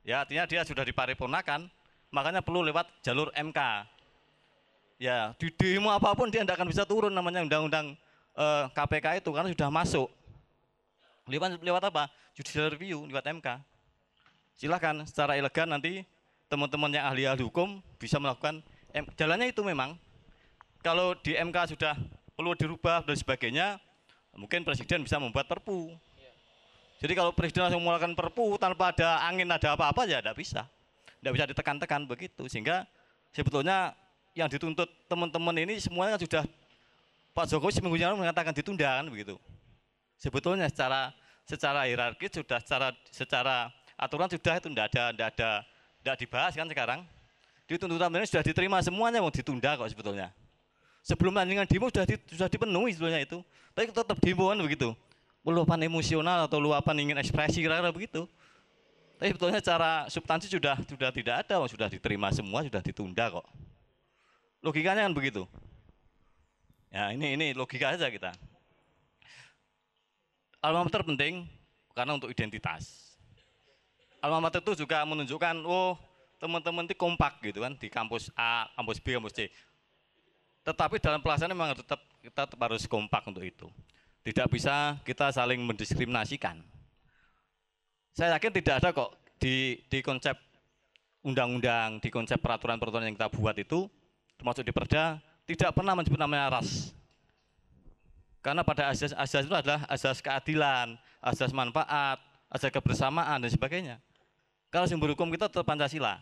[0.05, 1.71] ya artinya dia sudah diparipurnakan,
[2.13, 3.89] makanya perlu lewat jalur MK.
[5.03, 7.99] Ya, di demo apa pun dia tidak akan bisa turun namanya undang-undang
[8.39, 10.09] eh, KPK itu karena sudah masuk.
[11.27, 12.07] Lewat lewat apa?
[12.39, 13.49] Judicial review lewat MK.
[14.55, 16.07] Silahkan secara elegan nanti
[16.47, 18.61] teman-teman yang ahli-ahli hukum bisa melakukan
[18.93, 19.97] M- jalannya itu memang
[20.85, 21.97] kalau di MK sudah
[22.37, 23.81] perlu dirubah dan sebagainya,
[24.37, 25.97] mungkin presiden bisa membuat perpu.
[27.01, 30.69] Jadi kalau presiden langsung mengeluarkan perpu tanpa ada angin ada apa-apa ya tidak bisa.
[31.23, 32.83] Tidak bisa ditekan-tekan begitu sehingga
[33.31, 33.95] sebetulnya
[34.35, 36.43] yang dituntut teman-teman ini semuanya kan sudah
[37.31, 39.39] Pak Jokowi seminggu yang lalu mengatakan ditunda kan begitu.
[40.19, 41.15] Sebetulnya secara
[41.47, 45.51] secara hierarki sudah secara secara aturan sudah itu tidak ada tidak ada
[46.03, 47.01] tidak dibahas kan sekarang.
[47.71, 50.35] Di tuntutan ini sudah diterima semuanya mau ditunda kok sebetulnya.
[51.03, 53.39] Sebelum tandingan demo sudah di, sudah dipenuhi sebetulnya itu.
[53.73, 54.93] Tapi tetap demo kan begitu.
[55.43, 58.29] Luapan emosional atau luapan ingin ekspresi kira-kira begitu.
[59.23, 63.47] Tapi sebetulnya secara substansi sudah sudah tidak ada, sudah diterima semua, sudah ditunda kok.
[64.59, 65.47] Logikanya kan begitu.
[66.91, 68.35] Ya ini ini logika saja kita.
[70.59, 71.47] Alma mater penting
[71.95, 73.15] karena untuk identitas.
[74.19, 75.95] Alma mater itu juga menunjukkan, oh
[76.43, 79.47] teman-teman itu kompak gitu kan di kampus A, kampus B, kampus C.
[80.67, 83.71] Tetapi dalam pelaksanaan memang tetap kita tetap harus kompak untuk itu.
[84.27, 86.72] Tidak bisa kita saling mendiskriminasikan.
[88.13, 90.37] Saya yakin tidak ada kok di di konsep
[91.25, 93.87] undang-undang, di konsep peraturan-peraturan yang kita buat itu,
[94.37, 96.93] termasuk di Perda, tidak pernah menyebut namanya ras.
[98.43, 102.19] Karena pada asas-asas itu adalah asas keadilan, asas manfaat,
[102.51, 103.97] asas kebersamaan dan sebagainya.
[104.69, 106.19] Kalau sumber hukum kita tetap Pancasila.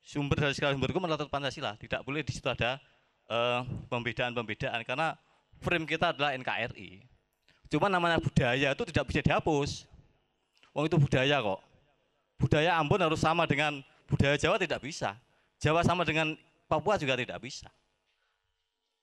[0.00, 1.76] Sumber dari segala sumber hukum adalah tetap Pancasila.
[1.76, 2.80] Tidak boleh di situ ada
[3.28, 3.60] eh,
[3.92, 5.20] pembedaan-pembedaan karena
[5.60, 7.04] frame kita adalah NKRI.
[7.68, 9.84] Cuma namanya budaya itu tidak bisa dihapus.
[10.76, 11.64] Wong itu budaya kok.
[12.36, 15.16] Budaya Ambon harus sama dengan budaya Jawa tidak bisa.
[15.56, 16.36] Jawa sama dengan
[16.68, 17.72] Papua juga tidak bisa.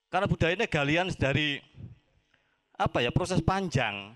[0.06, 1.58] Karena budaya ini galian dari
[2.78, 4.14] apa ya proses panjang,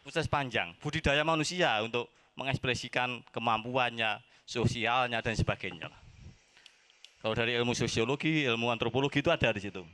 [0.00, 2.08] proses panjang budidaya manusia untuk
[2.40, 4.16] mengekspresikan kemampuannya,
[4.48, 5.92] sosialnya dan sebagainya.
[7.20, 9.84] Kalau dari ilmu sosiologi, ilmu antropologi itu ada di situ.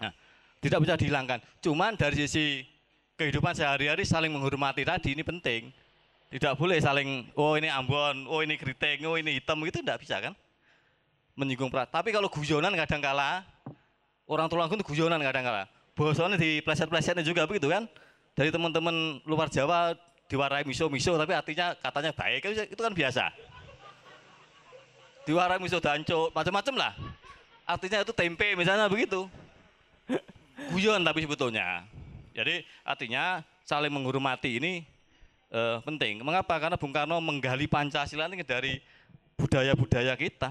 [0.00, 0.12] Nah,
[0.64, 1.44] tidak bisa dihilangkan.
[1.60, 2.64] Cuman dari sisi
[3.14, 5.70] kehidupan sehari-hari saling menghormati tadi ini penting.
[6.34, 10.18] Tidak boleh saling, oh ini Ambon, oh ini keriting, oh ini hitam, itu tidak bisa
[10.18, 10.34] kan?
[11.38, 11.86] Menyinggung prat.
[11.86, 13.46] Tapi kalau guyonan kadang kala,
[14.26, 15.70] orang Tulungagung itu guyonan kadang kala.
[15.94, 17.86] Bahasanya di pleset-plesetnya juga begitu kan?
[18.34, 19.94] Dari teman-teman luar Jawa
[20.26, 23.30] diwarai miso-miso, tapi artinya katanya baik, itu itu kan biasa.
[25.22, 26.92] Diwarai miso danco, macam-macam lah.
[27.62, 29.30] Artinya itu tempe misalnya begitu.
[30.74, 31.86] Guyon tapi sebetulnya.
[32.34, 34.82] Jadi artinya saling menghormati ini
[35.54, 36.20] eh, penting.
[36.26, 36.58] Mengapa?
[36.58, 38.82] Karena Bung Karno menggali Pancasila ini dari
[39.38, 40.50] budaya-budaya kita,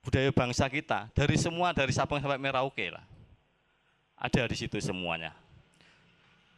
[0.00, 3.04] budaya bangsa kita, dari semua dari Sabang sampai Merauke lah.
[4.16, 5.36] Ada di situ semuanya.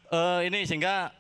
[0.09, 1.11] Eh, ini sehingga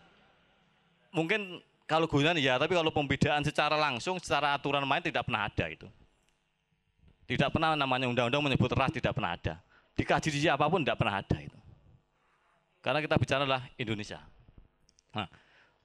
[1.10, 5.66] mungkin kalau guyonan ya, tapi kalau pembedaan secara langsung, secara aturan main tidak pernah ada
[5.66, 5.90] itu.
[7.28, 9.60] Tidak pernah namanya undang-undang menyebut ras tidak pernah ada.
[9.98, 11.57] Dikaji di apa pun tidak pernah ada itu.
[12.78, 14.22] Karena kita bicara adalah Indonesia.
[15.14, 15.26] Nah,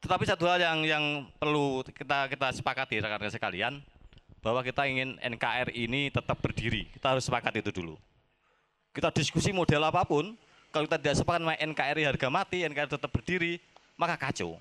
[0.04, 1.06] tetapi satu hal yang yang
[1.40, 3.74] perlu kita kita sepakati rekan-rekan sekalian
[4.44, 6.92] bahwa kita ingin NKRI ini tetap berdiri.
[6.92, 7.96] Kita harus sepakat itu dulu.
[8.92, 10.36] Kita diskusi model apa pun,
[10.70, 13.58] kalau kita tidak sepakat sama NKRI harga mati, NKRI tetap berdiri,
[13.96, 14.60] maka kacau.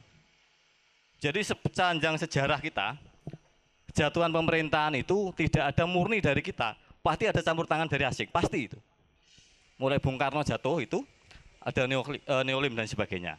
[1.18, 2.95] Jadi sepanjang sejarah kita,
[3.92, 8.71] jatuhan pemerintahan itu tidak ada murni dari kita, pasti ada campur tangan dari asing, pasti
[8.71, 8.79] itu.
[9.77, 11.03] Mulai Bung Karno jatuh itu,
[11.62, 13.38] ada eh, neolim dan sebagainya.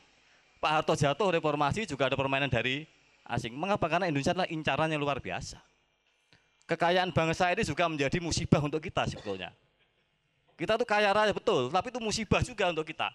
[0.64, 2.88] Pak Harto jatuh reformasi juga ada permainan dari
[3.28, 3.52] asing.
[3.52, 3.92] Mengapa?
[3.92, 5.60] Karena Indonesia adalah incaran yang luar biasa.
[6.64, 9.52] Kekayaan bangsa ini juga menjadi musibah untuk kita sebetulnya.
[10.56, 13.12] Kita tuh kaya raya betul, tapi itu musibah juga untuk kita.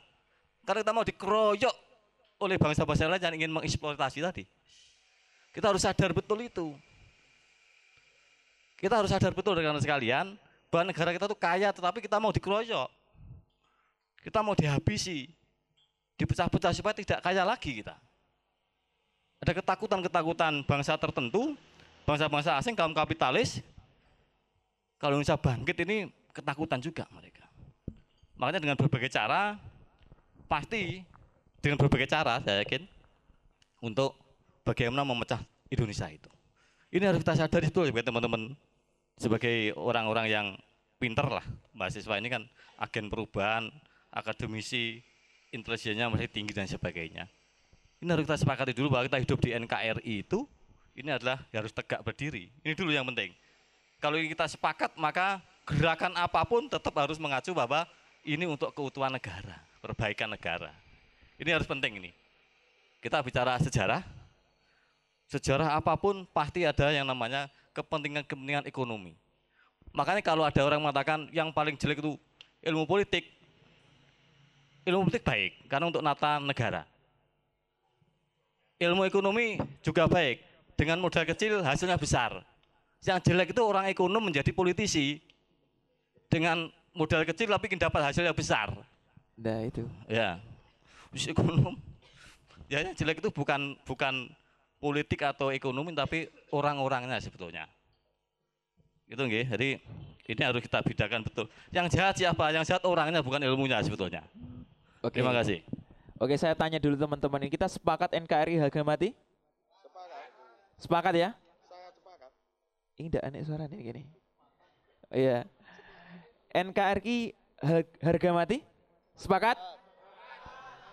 [0.69, 1.75] Karena kita mau dikeroyok
[2.45, 4.45] oleh bangsa-bangsa lain yang ingin mengeksploitasi tadi.
[5.57, 6.77] Kita harus sadar betul itu.
[8.77, 10.37] Kita harus sadar betul dengan sekalian
[10.69, 12.98] bahwa negara kita tuh kaya tetapi kita mau dikeroyok.
[14.23, 15.31] Kita mau dihabisi.
[16.19, 17.95] Dipecah-pecah supaya tidak kaya lagi kita.
[19.39, 21.55] Ada ketakutan-ketakutan bangsa tertentu,
[22.03, 23.63] bangsa-bangsa asing, kaum kapitalis.
[24.99, 27.47] Kalau Indonesia bangkit ini ketakutan juga mereka.
[28.35, 29.55] Makanya dengan berbagai cara,
[30.51, 31.07] pasti
[31.63, 32.83] dengan berbagai cara saya yakin
[33.83, 34.19] untuk
[34.67, 35.39] bagaimana memecah
[35.71, 36.31] Indonesia itu.
[36.91, 38.57] Ini harus kita sadari betul sebagai teman-teman,
[39.21, 40.47] sebagai orang-orang yang
[40.99, 41.45] pinter lah,
[41.77, 42.43] mahasiswa ini kan
[42.81, 43.71] agen perubahan,
[44.13, 45.01] akademisi,
[45.53, 47.29] intelijennya masih tinggi dan sebagainya.
[47.99, 50.47] Ini harus kita sepakati dulu bahwa kita hidup di NKRI itu,
[50.95, 52.51] ini adalah harus tegak berdiri.
[52.63, 53.35] Ini dulu yang penting.
[53.99, 57.85] Kalau kita sepakat maka gerakan apa pun tetap harus mengacu bahwa
[58.23, 60.71] ini untuk keutuhan negara, perbaikan negara.
[61.39, 62.11] Ini harus penting ini.
[62.99, 64.03] Kita bicara sejarah,
[65.31, 69.15] sejarah apa pun pasti ada yang namanya kepentingan-kepentingan ekonomi.
[69.95, 72.19] Makanya kalau ada orang mengatakan yang paling jelek itu
[72.67, 73.38] ilmu politik,
[74.87, 76.83] ilmu politik baik karena untuk nata negara.
[78.79, 80.39] Ilmu ekonomi juga baik
[80.79, 82.39] dengan modal kecil hasilnya besar.
[83.03, 85.19] Yang jelek itu orang ekonom menjadi politisi
[86.31, 88.75] dengan modal kecil tapi ingin dapat hasilnya besar.
[89.39, 89.83] Nah itu.
[90.07, 90.39] Ya,
[91.15, 91.75] Wis ekonom.
[92.69, 94.29] Ya yang jelek itu bukan bukan
[94.79, 97.65] politik atau ekonomi tapi orang-orangnya sebetulnya.
[99.09, 99.49] Itu nggih.
[99.49, 99.69] Jadi
[100.29, 101.49] ini harus kita bedakan betul.
[101.73, 102.53] Yang jahat siapa?
[102.53, 104.21] Yang jahat orangnya bukan ilmunya sebetulnya.
[105.03, 105.23] Oke.
[105.23, 105.63] Terima kasih.
[106.19, 107.51] Oke, saya tanya dulu teman-teman ini.
[107.55, 109.15] Kita sepakat NKRI harga mati?
[110.79, 111.31] Sepakat ya?
[112.99, 114.03] Ini tidak aneh suaranya gini.
[115.15, 115.47] Iya.
[116.51, 117.19] NKRI
[117.63, 118.59] har- harga mati?
[119.15, 119.55] Sepakat?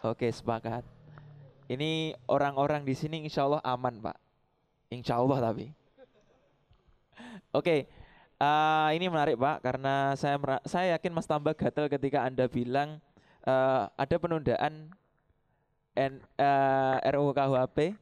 [0.05, 0.85] Oke, sepakat.
[1.65, 4.17] Ini orang-orang di sini insya Allah aman, Pak.
[4.93, 5.73] Insya Allah tapi.
[7.49, 7.89] Oke,
[8.37, 10.37] eh, ini menarik Pak karena saya
[10.69, 13.01] saya yakin Mas Tambah gatel ketika Anda bilang
[13.45, 14.91] eh, ada penundaan
[15.95, 17.95] N, eh, RUU KUHP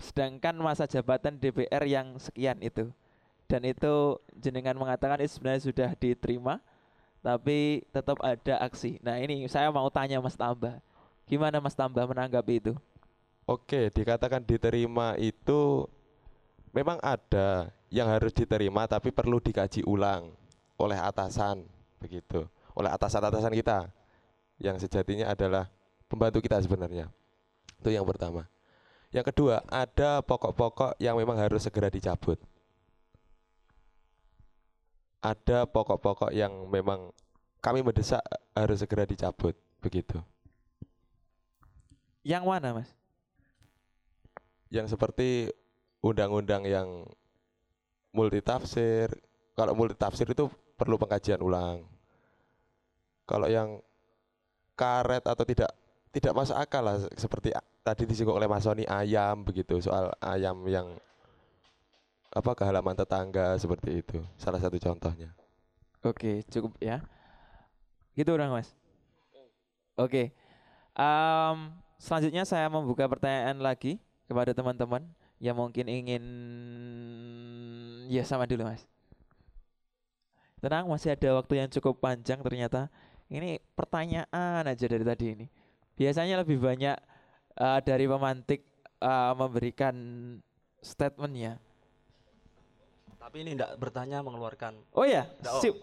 [0.00, 2.88] sedangkan masa jabatan DPR yang sekian itu
[3.50, 6.62] dan itu jenengan mengatakan itu sebenarnya sudah diterima
[7.20, 8.96] tapi tetap ada aksi.
[9.04, 10.80] Nah ini saya mau tanya Mas Tambah,
[11.28, 12.72] gimana Mas Tambah menanggapi itu?
[13.44, 15.84] Oke, dikatakan diterima itu
[16.72, 20.32] memang ada yang harus diterima tapi perlu dikaji ulang
[20.80, 21.66] oleh atasan
[22.00, 23.92] begitu, oleh atasan-atasan kita
[24.60, 25.72] yang sejatinya adalah
[26.06, 27.08] pembantu kita sebenarnya.
[27.80, 28.44] Itu yang pertama.
[29.10, 32.38] Yang kedua, ada pokok-pokok yang memang harus segera dicabut.
[35.24, 37.10] Ada pokok-pokok yang memang
[37.60, 38.22] kami mendesak
[38.54, 40.20] harus segera dicabut begitu.
[42.22, 42.88] Yang mana, Mas?
[44.70, 45.50] Yang seperti
[46.04, 47.08] undang-undang yang
[48.12, 49.10] multitafsir.
[49.56, 50.46] Kalau multitafsir itu
[50.78, 51.84] perlu pengkajian ulang.
[53.28, 53.82] Kalau yang
[54.80, 55.68] karet atau tidak
[56.10, 57.52] tidak masuk akal lah seperti
[57.84, 60.96] tadi disinggung oleh Mas Sony ayam begitu soal ayam yang
[62.30, 65.34] apa ke halaman tetangga seperti itu salah satu contohnya.
[66.00, 67.04] Oke, cukup ya.
[68.16, 68.72] Gitu orang mas.
[69.98, 70.32] Oke.
[70.96, 71.56] Em,
[72.00, 75.04] selanjutnya saya membuka pertanyaan lagi kepada teman-teman
[75.42, 76.24] yang mungkin ingin
[78.08, 78.86] ya sama dulu mas.
[80.60, 82.92] Tenang, masih ada waktu yang cukup panjang ternyata.
[83.30, 85.46] Ini pertanyaan aja dari tadi ini.
[85.94, 86.96] Biasanya lebih banyak
[87.54, 88.66] eh, dari pemantik
[88.98, 89.94] eh, memberikan
[90.82, 91.62] statementnya.
[93.22, 94.82] Tapi ini tidak bertanya mengeluarkan.
[94.90, 95.62] Oh ya, oh.
[95.62, 95.78] sip.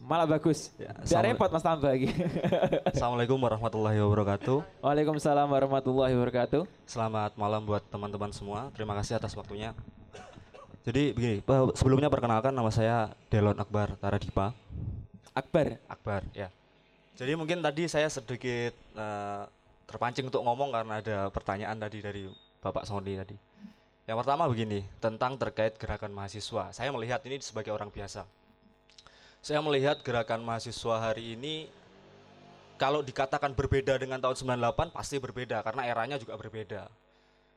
[0.00, 0.70] Malah bagus.
[0.78, 2.14] Ya, Tidak repot mas tambah lagi.
[2.94, 4.86] Assalamualaikum warahmatullahi wabarakatuh.
[4.86, 6.62] Waalaikumsalam warahmatullahi wabarakatuh.
[6.86, 8.70] Selamat malam buat teman-teman semua.
[8.70, 9.74] Terima kasih atas waktunya.
[10.86, 11.36] Jadi begini,
[11.74, 14.54] sebelumnya perkenalkan nama saya Delon Akbar Taradipa.
[15.34, 15.82] Akbar.
[15.90, 16.54] Akbar, ya.
[17.20, 19.42] Jadi mungkin tadi saya sedikit eh,
[19.84, 22.24] terpancing untuk ngomong karena ada pertanyaan tadi dari
[22.64, 23.36] Bapak Sony tadi.
[24.08, 26.72] Yang pertama begini, tentang terkait gerakan mahasiswa.
[26.72, 28.24] Saya melihat ini sebagai orang biasa.
[29.44, 31.68] Saya melihat gerakan mahasiswa hari ini
[32.80, 36.88] kalau dikatakan berbeda dengan tahun 98 pasti berbeda karena eranya juga berbeda.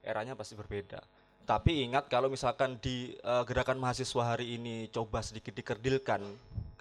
[0.03, 0.99] Eranya pasti berbeda.
[1.47, 6.19] Tapi ingat kalau misalkan di eh, gerakan mahasiswa hari ini coba sedikit dikerdilkan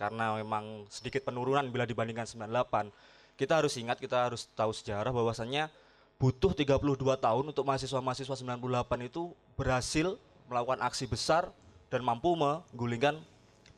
[0.03, 2.91] karena memang sedikit penurunan bila dibandingkan 98,
[3.39, 5.71] kita harus ingat, kita harus tahu sejarah bahwasannya
[6.19, 6.83] butuh 32
[7.23, 10.19] tahun untuk mahasiswa-mahasiswa 98 itu berhasil
[10.51, 11.55] melakukan aksi besar
[11.87, 13.23] dan mampu menggulingkan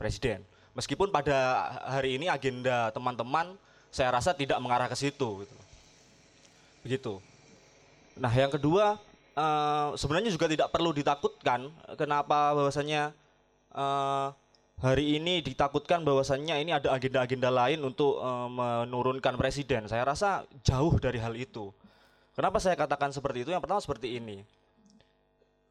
[0.00, 0.40] presiden.
[0.72, 3.52] Meskipun pada hari ini agenda teman-teman
[3.92, 5.56] saya rasa tidak mengarah ke situ gitu.
[6.82, 7.14] Begitu.
[8.16, 8.96] Nah, yang kedua
[9.36, 11.68] eh, sebenarnya juga tidak perlu ditakutkan
[12.00, 13.12] kenapa bahwasanya
[13.76, 14.28] eh,
[14.82, 19.86] hari ini ditakutkan bahwasannya ini ada agenda-agenda lain untuk eh, menurunkan presiden.
[19.86, 21.70] Saya rasa jauh dari hal itu.
[22.34, 23.50] Kenapa saya katakan seperti itu?
[23.54, 24.42] Yang pertama seperti ini.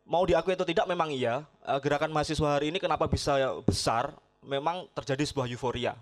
[0.03, 4.15] Mau diakui atau tidak memang iya, eh, gerakan mahasiswa hari ini kenapa bisa besar?
[4.43, 5.95] Memang terjadi sebuah euforia.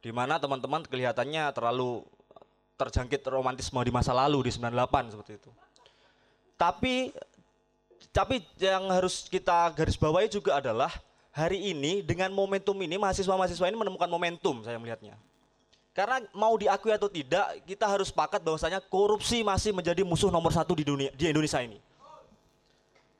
[0.00, 2.04] Di mana teman-teman kelihatannya terlalu
[2.76, 5.50] terjangkit romantisme di masa lalu di 98 seperti itu.
[6.56, 7.12] Tapi
[8.10, 10.90] tapi yang harus kita garis bawahi juga adalah
[11.30, 15.14] hari ini dengan momentum ini mahasiswa-mahasiswa ini menemukan momentum saya melihatnya.
[15.90, 20.78] Karena mau diakui atau tidak, kita harus sepakat bahwasanya korupsi masih menjadi musuh nomor satu
[20.78, 21.82] di dunia di Indonesia ini.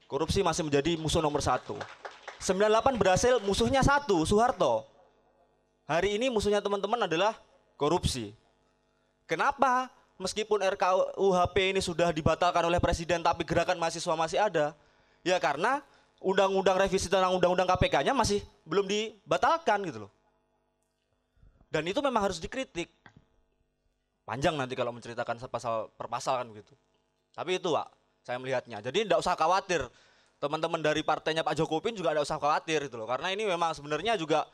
[0.06, 1.78] Korupsi masih menjadi musuh nomor satu.
[2.40, 4.86] 98 berhasil musuhnya satu, Soeharto.
[5.84, 7.34] Hari ini musuhnya teman-teman adalah
[7.74, 8.32] korupsi.
[9.26, 9.90] Kenapa?
[10.20, 14.72] Meskipun RKUHP ini sudah dibatalkan oleh presiden tapi gerakan mahasiswa masih ada.
[15.26, 15.82] Ya karena
[16.21, 20.12] undang-undang revisi tentang undang-undang KPK-nya masih belum dibatalkan gitu loh.
[21.73, 22.93] Dan itu memang harus dikritik.
[24.29, 26.77] Panjang nanti kalau menceritakan pasal per pasal kan begitu.
[27.33, 27.89] Tapi itu Pak,
[28.23, 28.79] saya melihatnya.
[28.85, 29.83] Jadi tidak usah khawatir.
[30.41, 33.09] Teman-teman dari partainya Pak Jokowi juga tidak usah khawatir gitu loh.
[33.09, 34.49] Karena ini memang sebenarnya juga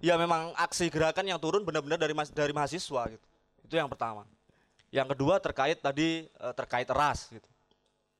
[0.00, 3.26] ya memang aksi gerakan yang turun benar-benar dari dari mahasiswa gitu.
[3.64, 4.28] Itu yang pertama.
[4.92, 7.48] Yang kedua terkait tadi eh, terkait ras gitu.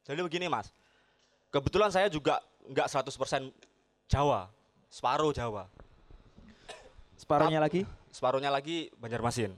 [0.08, 0.72] Jadi begini Mas.
[1.52, 2.40] Kebetulan saya juga
[2.70, 3.50] nggak 100%
[4.06, 4.52] Jawa,
[4.92, 5.66] separuh Jawa.
[7.16, 7.86] Separuhnya lagi.
[8.12, 9.54] Separuhnya lagi Banjarmasin.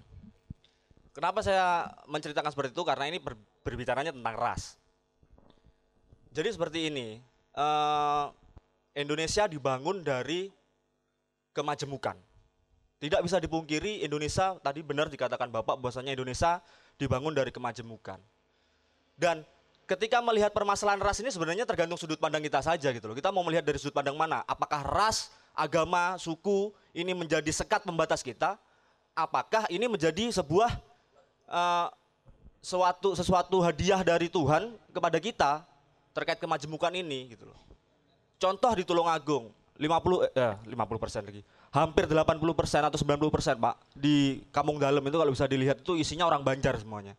[1.14, 2.84] Kenapa saya menceritakan seperti itu?
[2.84, 4.76] Karena ini ber- berbicaranya tentang ras.
[6.34, 7.22] Jadi seperti ini,
[7.55, 8.24] eh,
[8.98, 10.50] Indonesia dibangun dari
[11.55, 12.18] kemajemukan.
[12.98, 16.62] Tidak bisa dipungkiri Indonesia tadi benar dikatakan Bapak bahwasanya Indonesia
[16.98, 18.18] dibangun dari kemajemukan.
[19.14, 19.46] Dan
[19.85, 23.16] ketika melihat permasalahan ras ini sebenarnya tergantung sudut pandang kita saja gitu loh.
[23.16, 24.43] Kita mau melihat dari sudut pandang mana?
[24.49, 28.57] Apakah ras, agama, suku ini menjadi sekat pembatas kita?
[29.14, 30.74] Apakah ini menjadi sebuah
[31.49, 31.89] eh,
[32.64, 35.53] suatu sesuatu hadiah dari Tuhan kepada kita
[36.16, 37.61] terkait kemajemukan ini gitu loh.
[38.41, 41.45] Contoh di Tulungagung, 50 eh 50 persen lagi.
[41.74, 45.99] Hampir 80 persen atau 90 persen Pak di Kampung Dalam itu kalau bisa dilihat itu
[45.99, 47.18] isinya orang Banjar semuanya.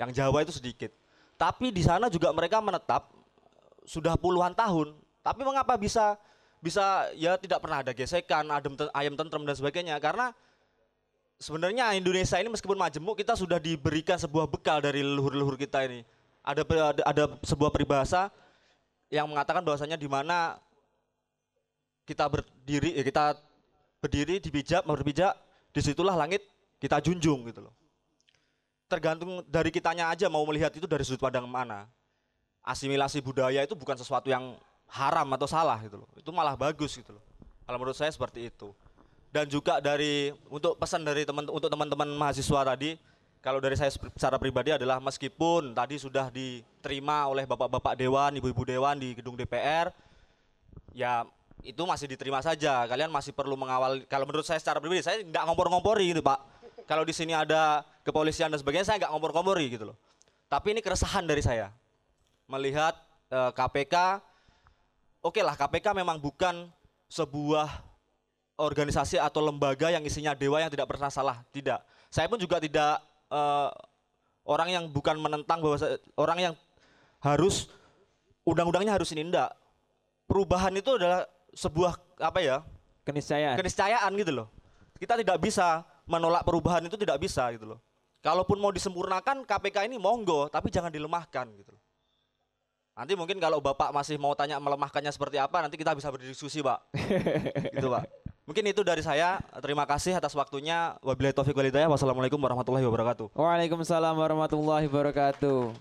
[0.00, 0.90] Yang Jawa itu sedikit.
[1.34, 3.10] Tapi di sana juga mereka menetap
[3.84, 4.94] sudah puluhan tahun.
[5.20, 6.16] Tapi mengapa bisa
[6.64, 10.00] bisa ya tidak pernah ada gesekan, adem ayam tentrem dan sebagainya?
[10.00, 10.32] Karena
[11.36, 16.00] sebenarnya Indonesia ini meskipun majemuk kita sudah diberikan sebuah bekal dari leluhur-leluhur kita ini.
[16.44, 18.32] Ada ada, ada sebuah peribahasa
[19.12, 20.56] yang mengatakan bahwasanya di mana
[22.04, 23.24] kita berdiri ya kita
[24.00, 25.32] berdiri dipijak berpijak
[25.72, 26.44] di situlah langit
[26.80, 27.74] kita junjung gitu loh.
[28.94, 31.90] Tergantung dari kitanya aja mau melihat itu dari sudut pandang mana.
[32.62, 34.54] Asimilasi budaya itu bukan sesuatu yang
[34.86, 36.08] haram atau salah gitu loh.
[36.14, 37.24] Itu malah bagus gitu loh.
[37.66, 38.70] Kalau menurut saya seperti itu.
[39.34, 42.94] Dan juga dari untuk pesan dari teman untuk teman-teman mahasiswa tadi,
[43.42, 48.94] kalau dari saya secara pribadi adalah meskipun tadi sudah diterima oleh bapak-bapak dewan, ibu-ibu dewan
[48.94, 49.90] di gedung DPR,
[50.94, 51.26] ya
[51.66, 52.86] itu masih diterima saja.
[52.86, 54.06] Kalian masih perlu mengawal.
[54.06, 56.38] Kalau menurut saya secara pribadi, saya nggak ngompor-ngompori gitu pak.
[56.86, 59.96] Kalau di sini ada kepolisian dan sebagainya, saya nggak ngompor-ngompori gitu loh.
[60.46, 61.72] Tapi ini keresahan dari saya
[62.46, 62.94] melihat
[63.32, 64.20] eh, KPK.
[65.24, 66.68] Oke lah, KPK memang bukan
[67.08, 67.66] sebuah
[68.60, 71.40] organisasi atau lembaga yang isinya dewa yang tidak pernah salah.
[71.50, 71.80] Tidak.
[72.12, 73.00] Saya pun juga tidak
[73.32, 73.70] eh,
[74.44, 75.80] orang yang bukan menentang bahwa
[76.20, 76.54] orang yang
[77.24, 77.72] harus
[78.44, 79.50] undang-undangnya harus ini enggak.
[80.28, 81.24] Perubahan itu adalah
[81.56, 82.60] sebuah apa ya?
[83.04, 83.60] Keniscayaan.
[83.60, 84.48] keniscayaan gitu loh.
[84.96, 87.80] Kita tidak bisa menolak perubahan itu tidak bisa gitu loh.
[88.24, 91.82] Kalaupun mau disempurnakan KPK ini monggo, tapi jangan dilemahkan gitu loh.
[92.96, 96.88] Nanti mungkin kalau Bapak masih mau tanya melemahkannya seperti apa, nanti kita bisa berdiskusi, Pak.
[97.76, 98.08] gitu, Pak.
[98.48, 99.44] Mungkin itu dari saya.
[99.60, 100.96] Terima kasih atas waktunya.
[101.04, 101.88] Wabillahi taufiq wal hidayah.
[101.92, 103.36] Wassalamualaikum warahmatullahi wabarakatuh.
[103.36, 105.76] Waalaikumsalam warahmatullahi wabarakatuh.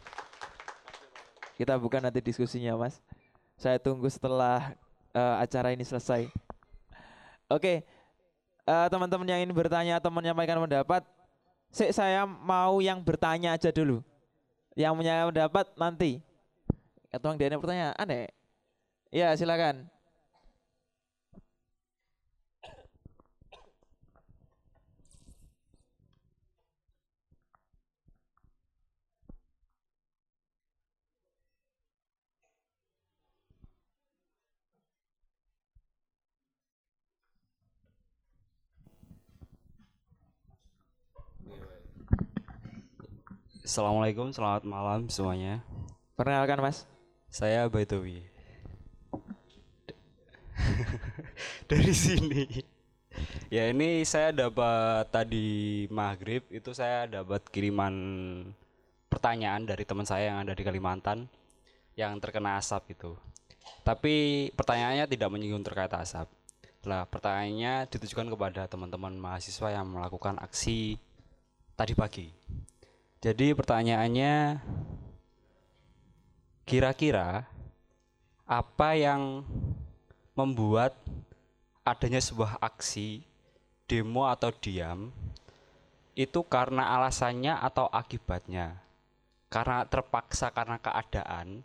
[1.55, 2.99] Kita buka nanti diskusinya, Mas.
[3.55, 4.75] Saya tunggu setelah
[5.15, 6.27] eh, acara ini selesai.
[7.47, 7.87] Oke,
[8.67, 11.05] eh, teman-teman yang ingin bertanya atau menyampaikan pendapat,
[11.73, 14.05] saya mau yang bertanya aja dulu.
[14.77, 16.11] Yang punya pendapat nanti.
[17.09, 18.29] Atau yang dia pertanyaan, aneh.
[19.13, 19.89] Ya, silakan.
[43.63, 45.63] Assalamualaikum, selamat malam semuanya.
[46.13, 46.85] Perkenalkan, Mas.
[47.33, 48.21] Saya Baitowi.
[51.71, 52.45] Dari sini.
[53.53, 57.93] Ya ini saya dapat tadi maghrib itu saya dapat kiriman
[59.05, 61.29] pertanyaan dari teman saya yang ada di Kalimantan
[61.93, 63.13] yang terkena asap itu.
[63.85, 66.25] Tapi pertanyaannya tidak menyinggung terkait asap.
[66.89, 70.97] Lah pertanyaannya ditujukan kepada teman-teman mahasiswa yang melakukan aksi
[71.73, 72.29] tadi pagi.
[73.23, 74.59] Jadi pertanyaannya
[76.67, 77.47] kira-kira
[78.43, 79.47] apa yang
[80.37, 80.93] membuat
[81.87, 83.23] adanya sebuah aksi
[83.87, 85.09] demo atau diam
[86.13, 88.77] itu karena alasannya atau akibatnya?
[89.49, 91.61] Karena terpaksa karena keadaan,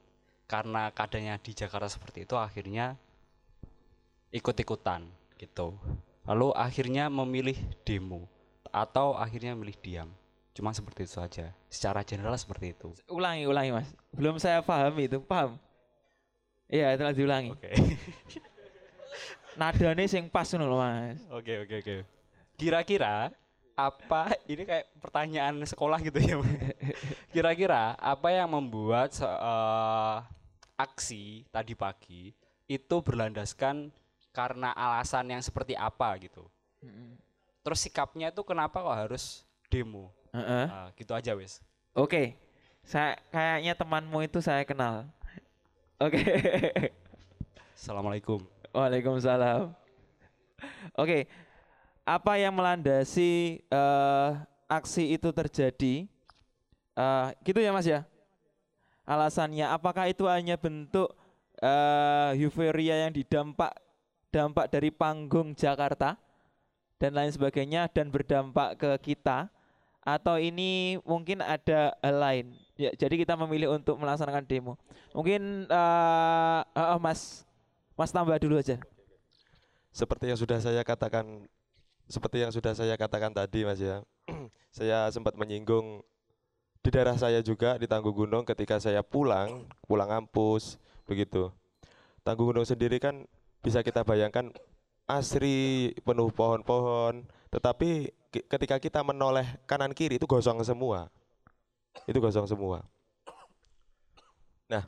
[0.48, 2.96] karena keadaannya di Jakarta seperti itu akhirnya
[4.32, 5.76] ikut-ikutan gitu.
[6.28, 8.38] Lalu akhirnya memilih demo
[8.70, 10.08] atau akhirnya memilih diam.
[10.58, 11.54] Cuma seperti itu saja.
[11.70, 12.90] Secara general seperti itu.
[13.06, 13.88] Ulangi, ulangi, Mas.
[14.10, 15.54] Belum saya pahami itu, paham?
[16.66, 17.50] Iya, itu lagi diulangi.
[17.54, 17.70] Oke.
[19.58, 21.18] Nadanya sing pas lho, Mas.
[21.30, 21.96] Oke oke oke.
[22.58, 23.30] Kira-kira
[23.78, 26.36] apa ini kayak pertanyaan sekolah gitu ya?
[26.42, 26.50] Mas?
[27.34, 30.16] Kira-kira apa yang membuat eh,
[30.74, 32.34] aksi tadi pagi
[32.66, 33.94] itu berlandaskan
[34.34, 36.46] karena alasan yang seperti apa gitu?
[37.68, 40.08] Terus sikapnya itu kenapa kok harus demo?
[40.32, 40.66] Heeh.
[40.72, 41.60] Ah, gitu aja wes.
[41.92, 42.32] Oke.
[42.80, 45.04] Saya kayaknya temanmu itu saya kenal.
[46.00, 46.16] Oke.
[47.76, 48.40] Assalamualaikum.
[48.72, 49.76] Waalaikumsalam.
[50.96, 51.28] Oke.
[52.08, 54.30] Apa yang melandasi eh,
[54.64, 56.08] aksi itu terjadi?
[56.96, 58.08] Eh, gitu ya Mas ya?
[59.04, 61.12] Alasannya apakah itu hanya bentuk
[61.60, 63.76] eh, euforia yang didampak
[64.32, 66.16] dampak dari panggung Jakarta
[66.99, 69.46] dan lain sebagainya dan berdampak ke kita
[70.03, 72.46] atau ini mungkin ada hal lain?
[72.78, 74.74] Ya, jadi kita memilih untuk melaksanakan demo.
[75.14, 77.42] Mungkin eh, eh, Mas
[77.99, 78.78] Mas tambah dulu aja.
[79.90, 81.46] Seperti yang sudah saya katakan
[82.07, 84.03] seperti yang sudah saya katakan tadi Mas ya.
[84.78, 86.03] saya sempat menyinggung
[86.78, 91.51] di daerah saya juga di Tanggung Gunung ketika saya pulang, pulang kampus begitu.
[92.22, 93.26] Tanggung Gunung sendiri kan
[93.61, 94.55] bisa kita bayangkan
[95.09, 101.09] asri penuh pohon-pohon, tetapi ketika kita menoleh kanan kiri itu gosong semua.
[102.04, 102.84] Itu gosong semua.
[104.68, 104.84] Nah,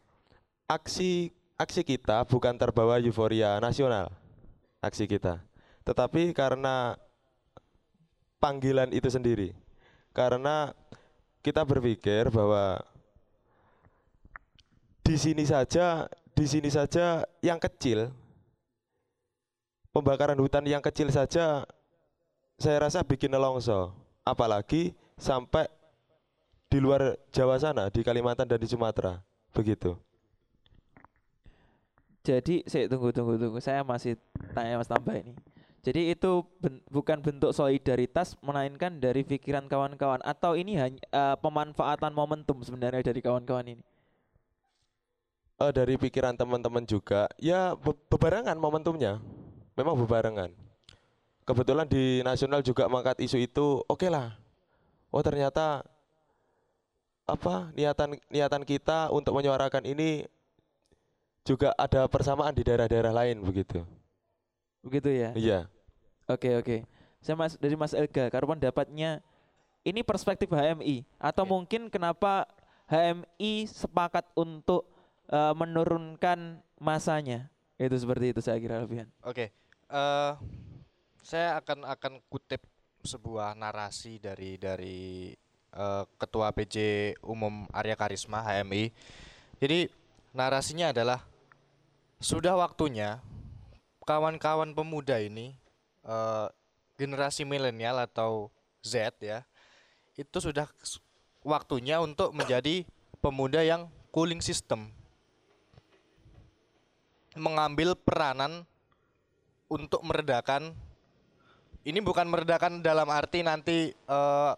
[0.68, 4.12] aksi aksi kita bukan terbawa euforia nasional
[4.84, 5.40] aksi kita.
[5.88, 7.00] Tetapi karena
[8.36, 9.56] panggilan itu sendiri.
[10.12, 10.76] Karena
[11.40, 12.80] kita berpikir bahwa
[15.00, 18.12] di sini saja, di sini saja yang kecil
[19.90, 21.66] pembakaran hutan yang kecil saja
[22.60, 23.94] saya rasa bikin nelongso.
[24.22, 25.66] Apalagi sampai
[26.70, 29.18] di luar Jawa sana, di Kalimantan dan di Sumatera.
[29.50, 29.98] Begitu.
[32.20, 33.58] Jadi saya tunggu tunggu tunggu.
[33.58, 34.14] Saya masih
[34.52, 35.34] tanya Mas Tambah ini.
[35.80, 42.12] Jadi itu ben- bukan bentuk solidaritas melainkan dari pikiran kawan-kawan atau ini hanya eh, pemanfaatan
[42.12, 43.82] momentum sebenarnya dari kawan-kawan ini.
[45.56, 49.24] Eh, dari pikiran teman-teman juga, ya be- bebarengan momentumnya.
[49.80, 50.52] Memang bebarengan.
[51.48, 54.36] Kebetulan di nasional juga mengangkat isu itu, oke lah.
[55.08, 55.80] Oh ternyata
[57.24, 60.28] apa niatan niatan kita untuk menyuarakan ini
[61.48, 63.80] juga ada persamaan di daerah-daerah lain begitu.
[64.84, 65.30] Begitu ya?
[65.32, 65.60] Iya.
[66.28, 66.76] Oke oke.
[67.24, 69.24] Saya mas dari Mas Elga, karuan dapatnya
[69.80, 72.44] ini perspektif HMI atau mungkin kenapa
[72.84, 74.84] HMI sepakat untuk
[75.32, 77.48] eh, menurunkan masanya?
[77.80, 79.08] Itu seperti itu saya kira lebihan.
[79.24, 79.48] Oke,
[79.90, 80.32] eh
[81.20, 82.62] saya akan akan kutip
[83.04, 85.32] sebuah narasi dari dari
[85.74, 86.76] eh, Ketua PJ
[87.22, 88.90] Umum Arya Karisma HMI.
[89.60, 89.90] Jadi
[90.32, 91.20] narasinya adalah
[92.20, 93.18] sudah waktunya
[94.04, 95.54] kawan-kawan pemuda ini
[96.06, 96.48] eh,
[97.00, 98.52] generasi milenial atau
[98.84, 99.44] Z ya
[100.20, 100.68] itu sudah
[101.40, 102.84] waktunya untuk menjadi
[103.24, 104.92] pemuda yang cooling system
[107.32, 108.68] mengambil peranan
[109.70, 110.74] untuk meredakan
[111.86, 114.52] ini bukan meredakan dalam arti nanti eh,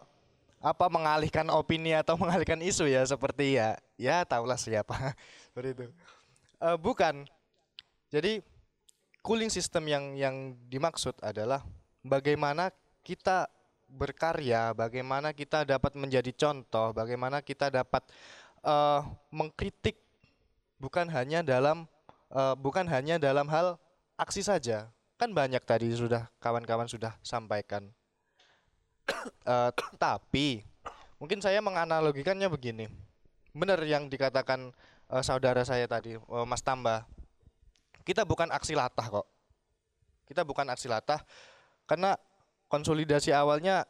[0.63, 5.15] apa mengalihkan opini atau mengalihkan isu ya seperti ya ya tahulah siapa
[5.53, 5.85] seperti itu.
[6.63, 7.27] Eh, bukan.
[8.13, 8.45] Jadi
[9.23, 10.37] cooling system yang yang
[10.67, 11.63] dimaksud adalah
[12.03, 12.75] bagaimana
[13.07, 13.47] kita
[13.93, 18.03] berkarya bagaimana kita dapat menjadi contoh bagaimana kita dapat
[18.65, 19.01] eh,
[19.31, 20.01] mengkritik
[20.81, 21.87] bukan hanya dalam
[22.33, 23.79] eh, bukan hanya dalam hal
[24.17, 24.91] aksi saja
[25.23, 27.87] kan banyak tadi sudah kawan-kawan sudah sampaikan.
[29.43, 30.63] Eh, tapi
[31.19, 32.87] mungkin saya menganalogikannya begini.
[33.55, 34.75] Benar yang dikatakan
[35.11, 37.07] eh, saudara saya tadi eh, Mas Tamba.
[38.03, 39.27] Kita bukan aksi latah kok.
[40.27, 41.23] Kita bukan aksi latah
[41.87, 42.19] karena
[42.67, 43.87] konsolidasi awalnya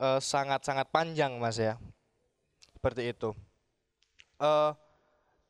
[0.00, 1.76] sangat-sangat panjang Mas ya.
[2.72, 3.36] Seperti itu.
[4.40, 4.70] Eh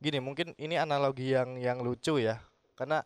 [0.03, 2.43] gini mungkin ini analogi yang yang lucu ya.
[2.75, 3.03] Karena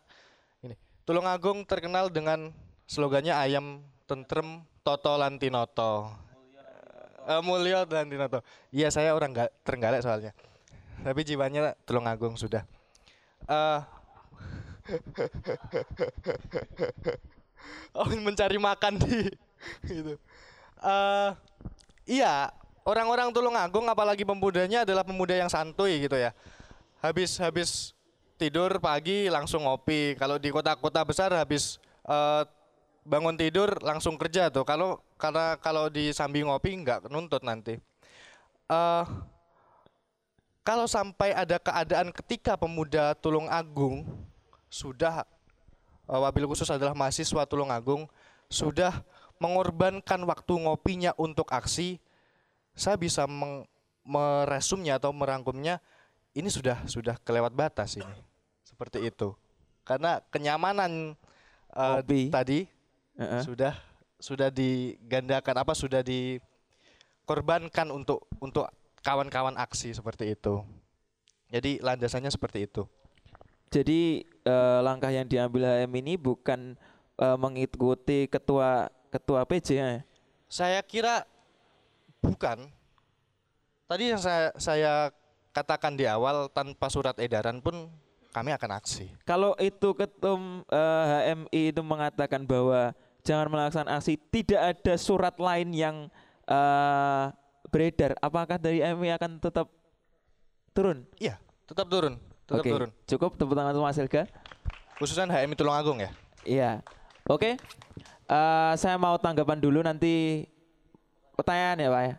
[1.08, 2.52] Tulungagung terkenal dengan
[2.84, 6.12] slogannya ayam tentrem toto lantinoto.
[7.24, 8.44] Eh, mulyo lantinoto.
[8.68, 10.36] Iya saya orang nggak terenggalek soalnya.
[11.00, 12.68] Tapi jiwanya Tulungagung sudah.
[13.48, 13.80] Eh
[17.96, 19.32] oh mencari makan di
[19.88, 20.16] gitu
[20.80, 21.30] eh
[22.08, 22.48] iya
[22.88, 26.36] orang-orang Tulungagung apalagi pemudanya adalah pemuda yang santuy gitu ya.
[27.00, 27.96] Habis habis
[28.38, 30.14] tidur pagi langsung ngopi.
[30.14, 32.42] Kalau di kota-kota besar habis eh,
[33.02, 34.62] bangun tidur langsung kerja tuh.
[34.62, 37.76] Kalau karena kalau di sambil ngopi nggak nuntut nanti.
[38.70, 39.04] Eh
[40.62, 44.04] kalau sampai ada keadaan ketika pemuda Tulung Agung
[44.70, 45.26] sudah
[46.06, 48.06] eh, wabil khusus adalah mahasiswa Tulung Agung
[48.48, 49.04] sudah
[49.40, 51.98] mengorbankan waktu ngopinya untuk aksi
[52.76, 53.26] saya bisa
[54.06, 55.82] meresumnya atau merangkumnya
[56.36, 58.27] ini sudah sudah kelewat batas ini
[58.78, 59.34] seperti itu
[59.82, 61.18] karena kenyamanan
[61.74, 62.30] Ngopi.
[62.30, 62.70] tadi
[63.18, 63.42] Heeh.
[63.42, 63.74] sudah
[64.22, 68.70] sudah digandakan apa sudah dikorbankan untuk untuk
[69.02, 70.62] kawan-kawan aksi seperti itu
[71.50, 72.86] jadi landasannya seperti itu
[73.68, 76.78] Jadi eh, langkah yang diambil HM ini bukan
[77.18, 80.00] eh, mengikuti ketua ketua PJ ya.
[80.46, 81.26] saya kira
[82.22, 82.70] bukan
[83.90, 85.10] tadi yang saya saya
[85.52, 87.90] katakan di awal tanpa surat edaran pun
[88.30, 92.92] kami akan aksi Kalau itu ketum eh, HMI itu mengatakan bahwa
[93.24, 95.96] jangan melaksanakan aksi, tidak ada surat lain yang
[96.46, 97.24] eh,
[97.68, 98.16] beredar.
[98.20, 99.66] Apakah dari HMI akan tetap
[100.72, 101.04] turun?
[101.18, 101.36] iya
[101.68, 102.16] tetap turun
[102.48, 104.24] tetap Oke, turun cukup tepuk tangan untuk Mas Helga.
[104.96, 106.10] khususnya HMI Tulungagung ya
[106.48, 106.80] Iya.
[107.28, 107.60] Oke.
[108.28, 110.44] Eh, saya mau tanggapan dulu nanti
[111.36, 112.14] pertanyaan ya, Pak ya.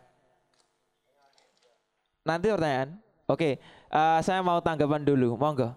[2.26, 2.88] Nanti pertanyaan.
[3.26, 3.58] Oke.
[3.90, 5.34] eh, saya mau tanggapan dulu.
[5.34, 5.74] Monggo.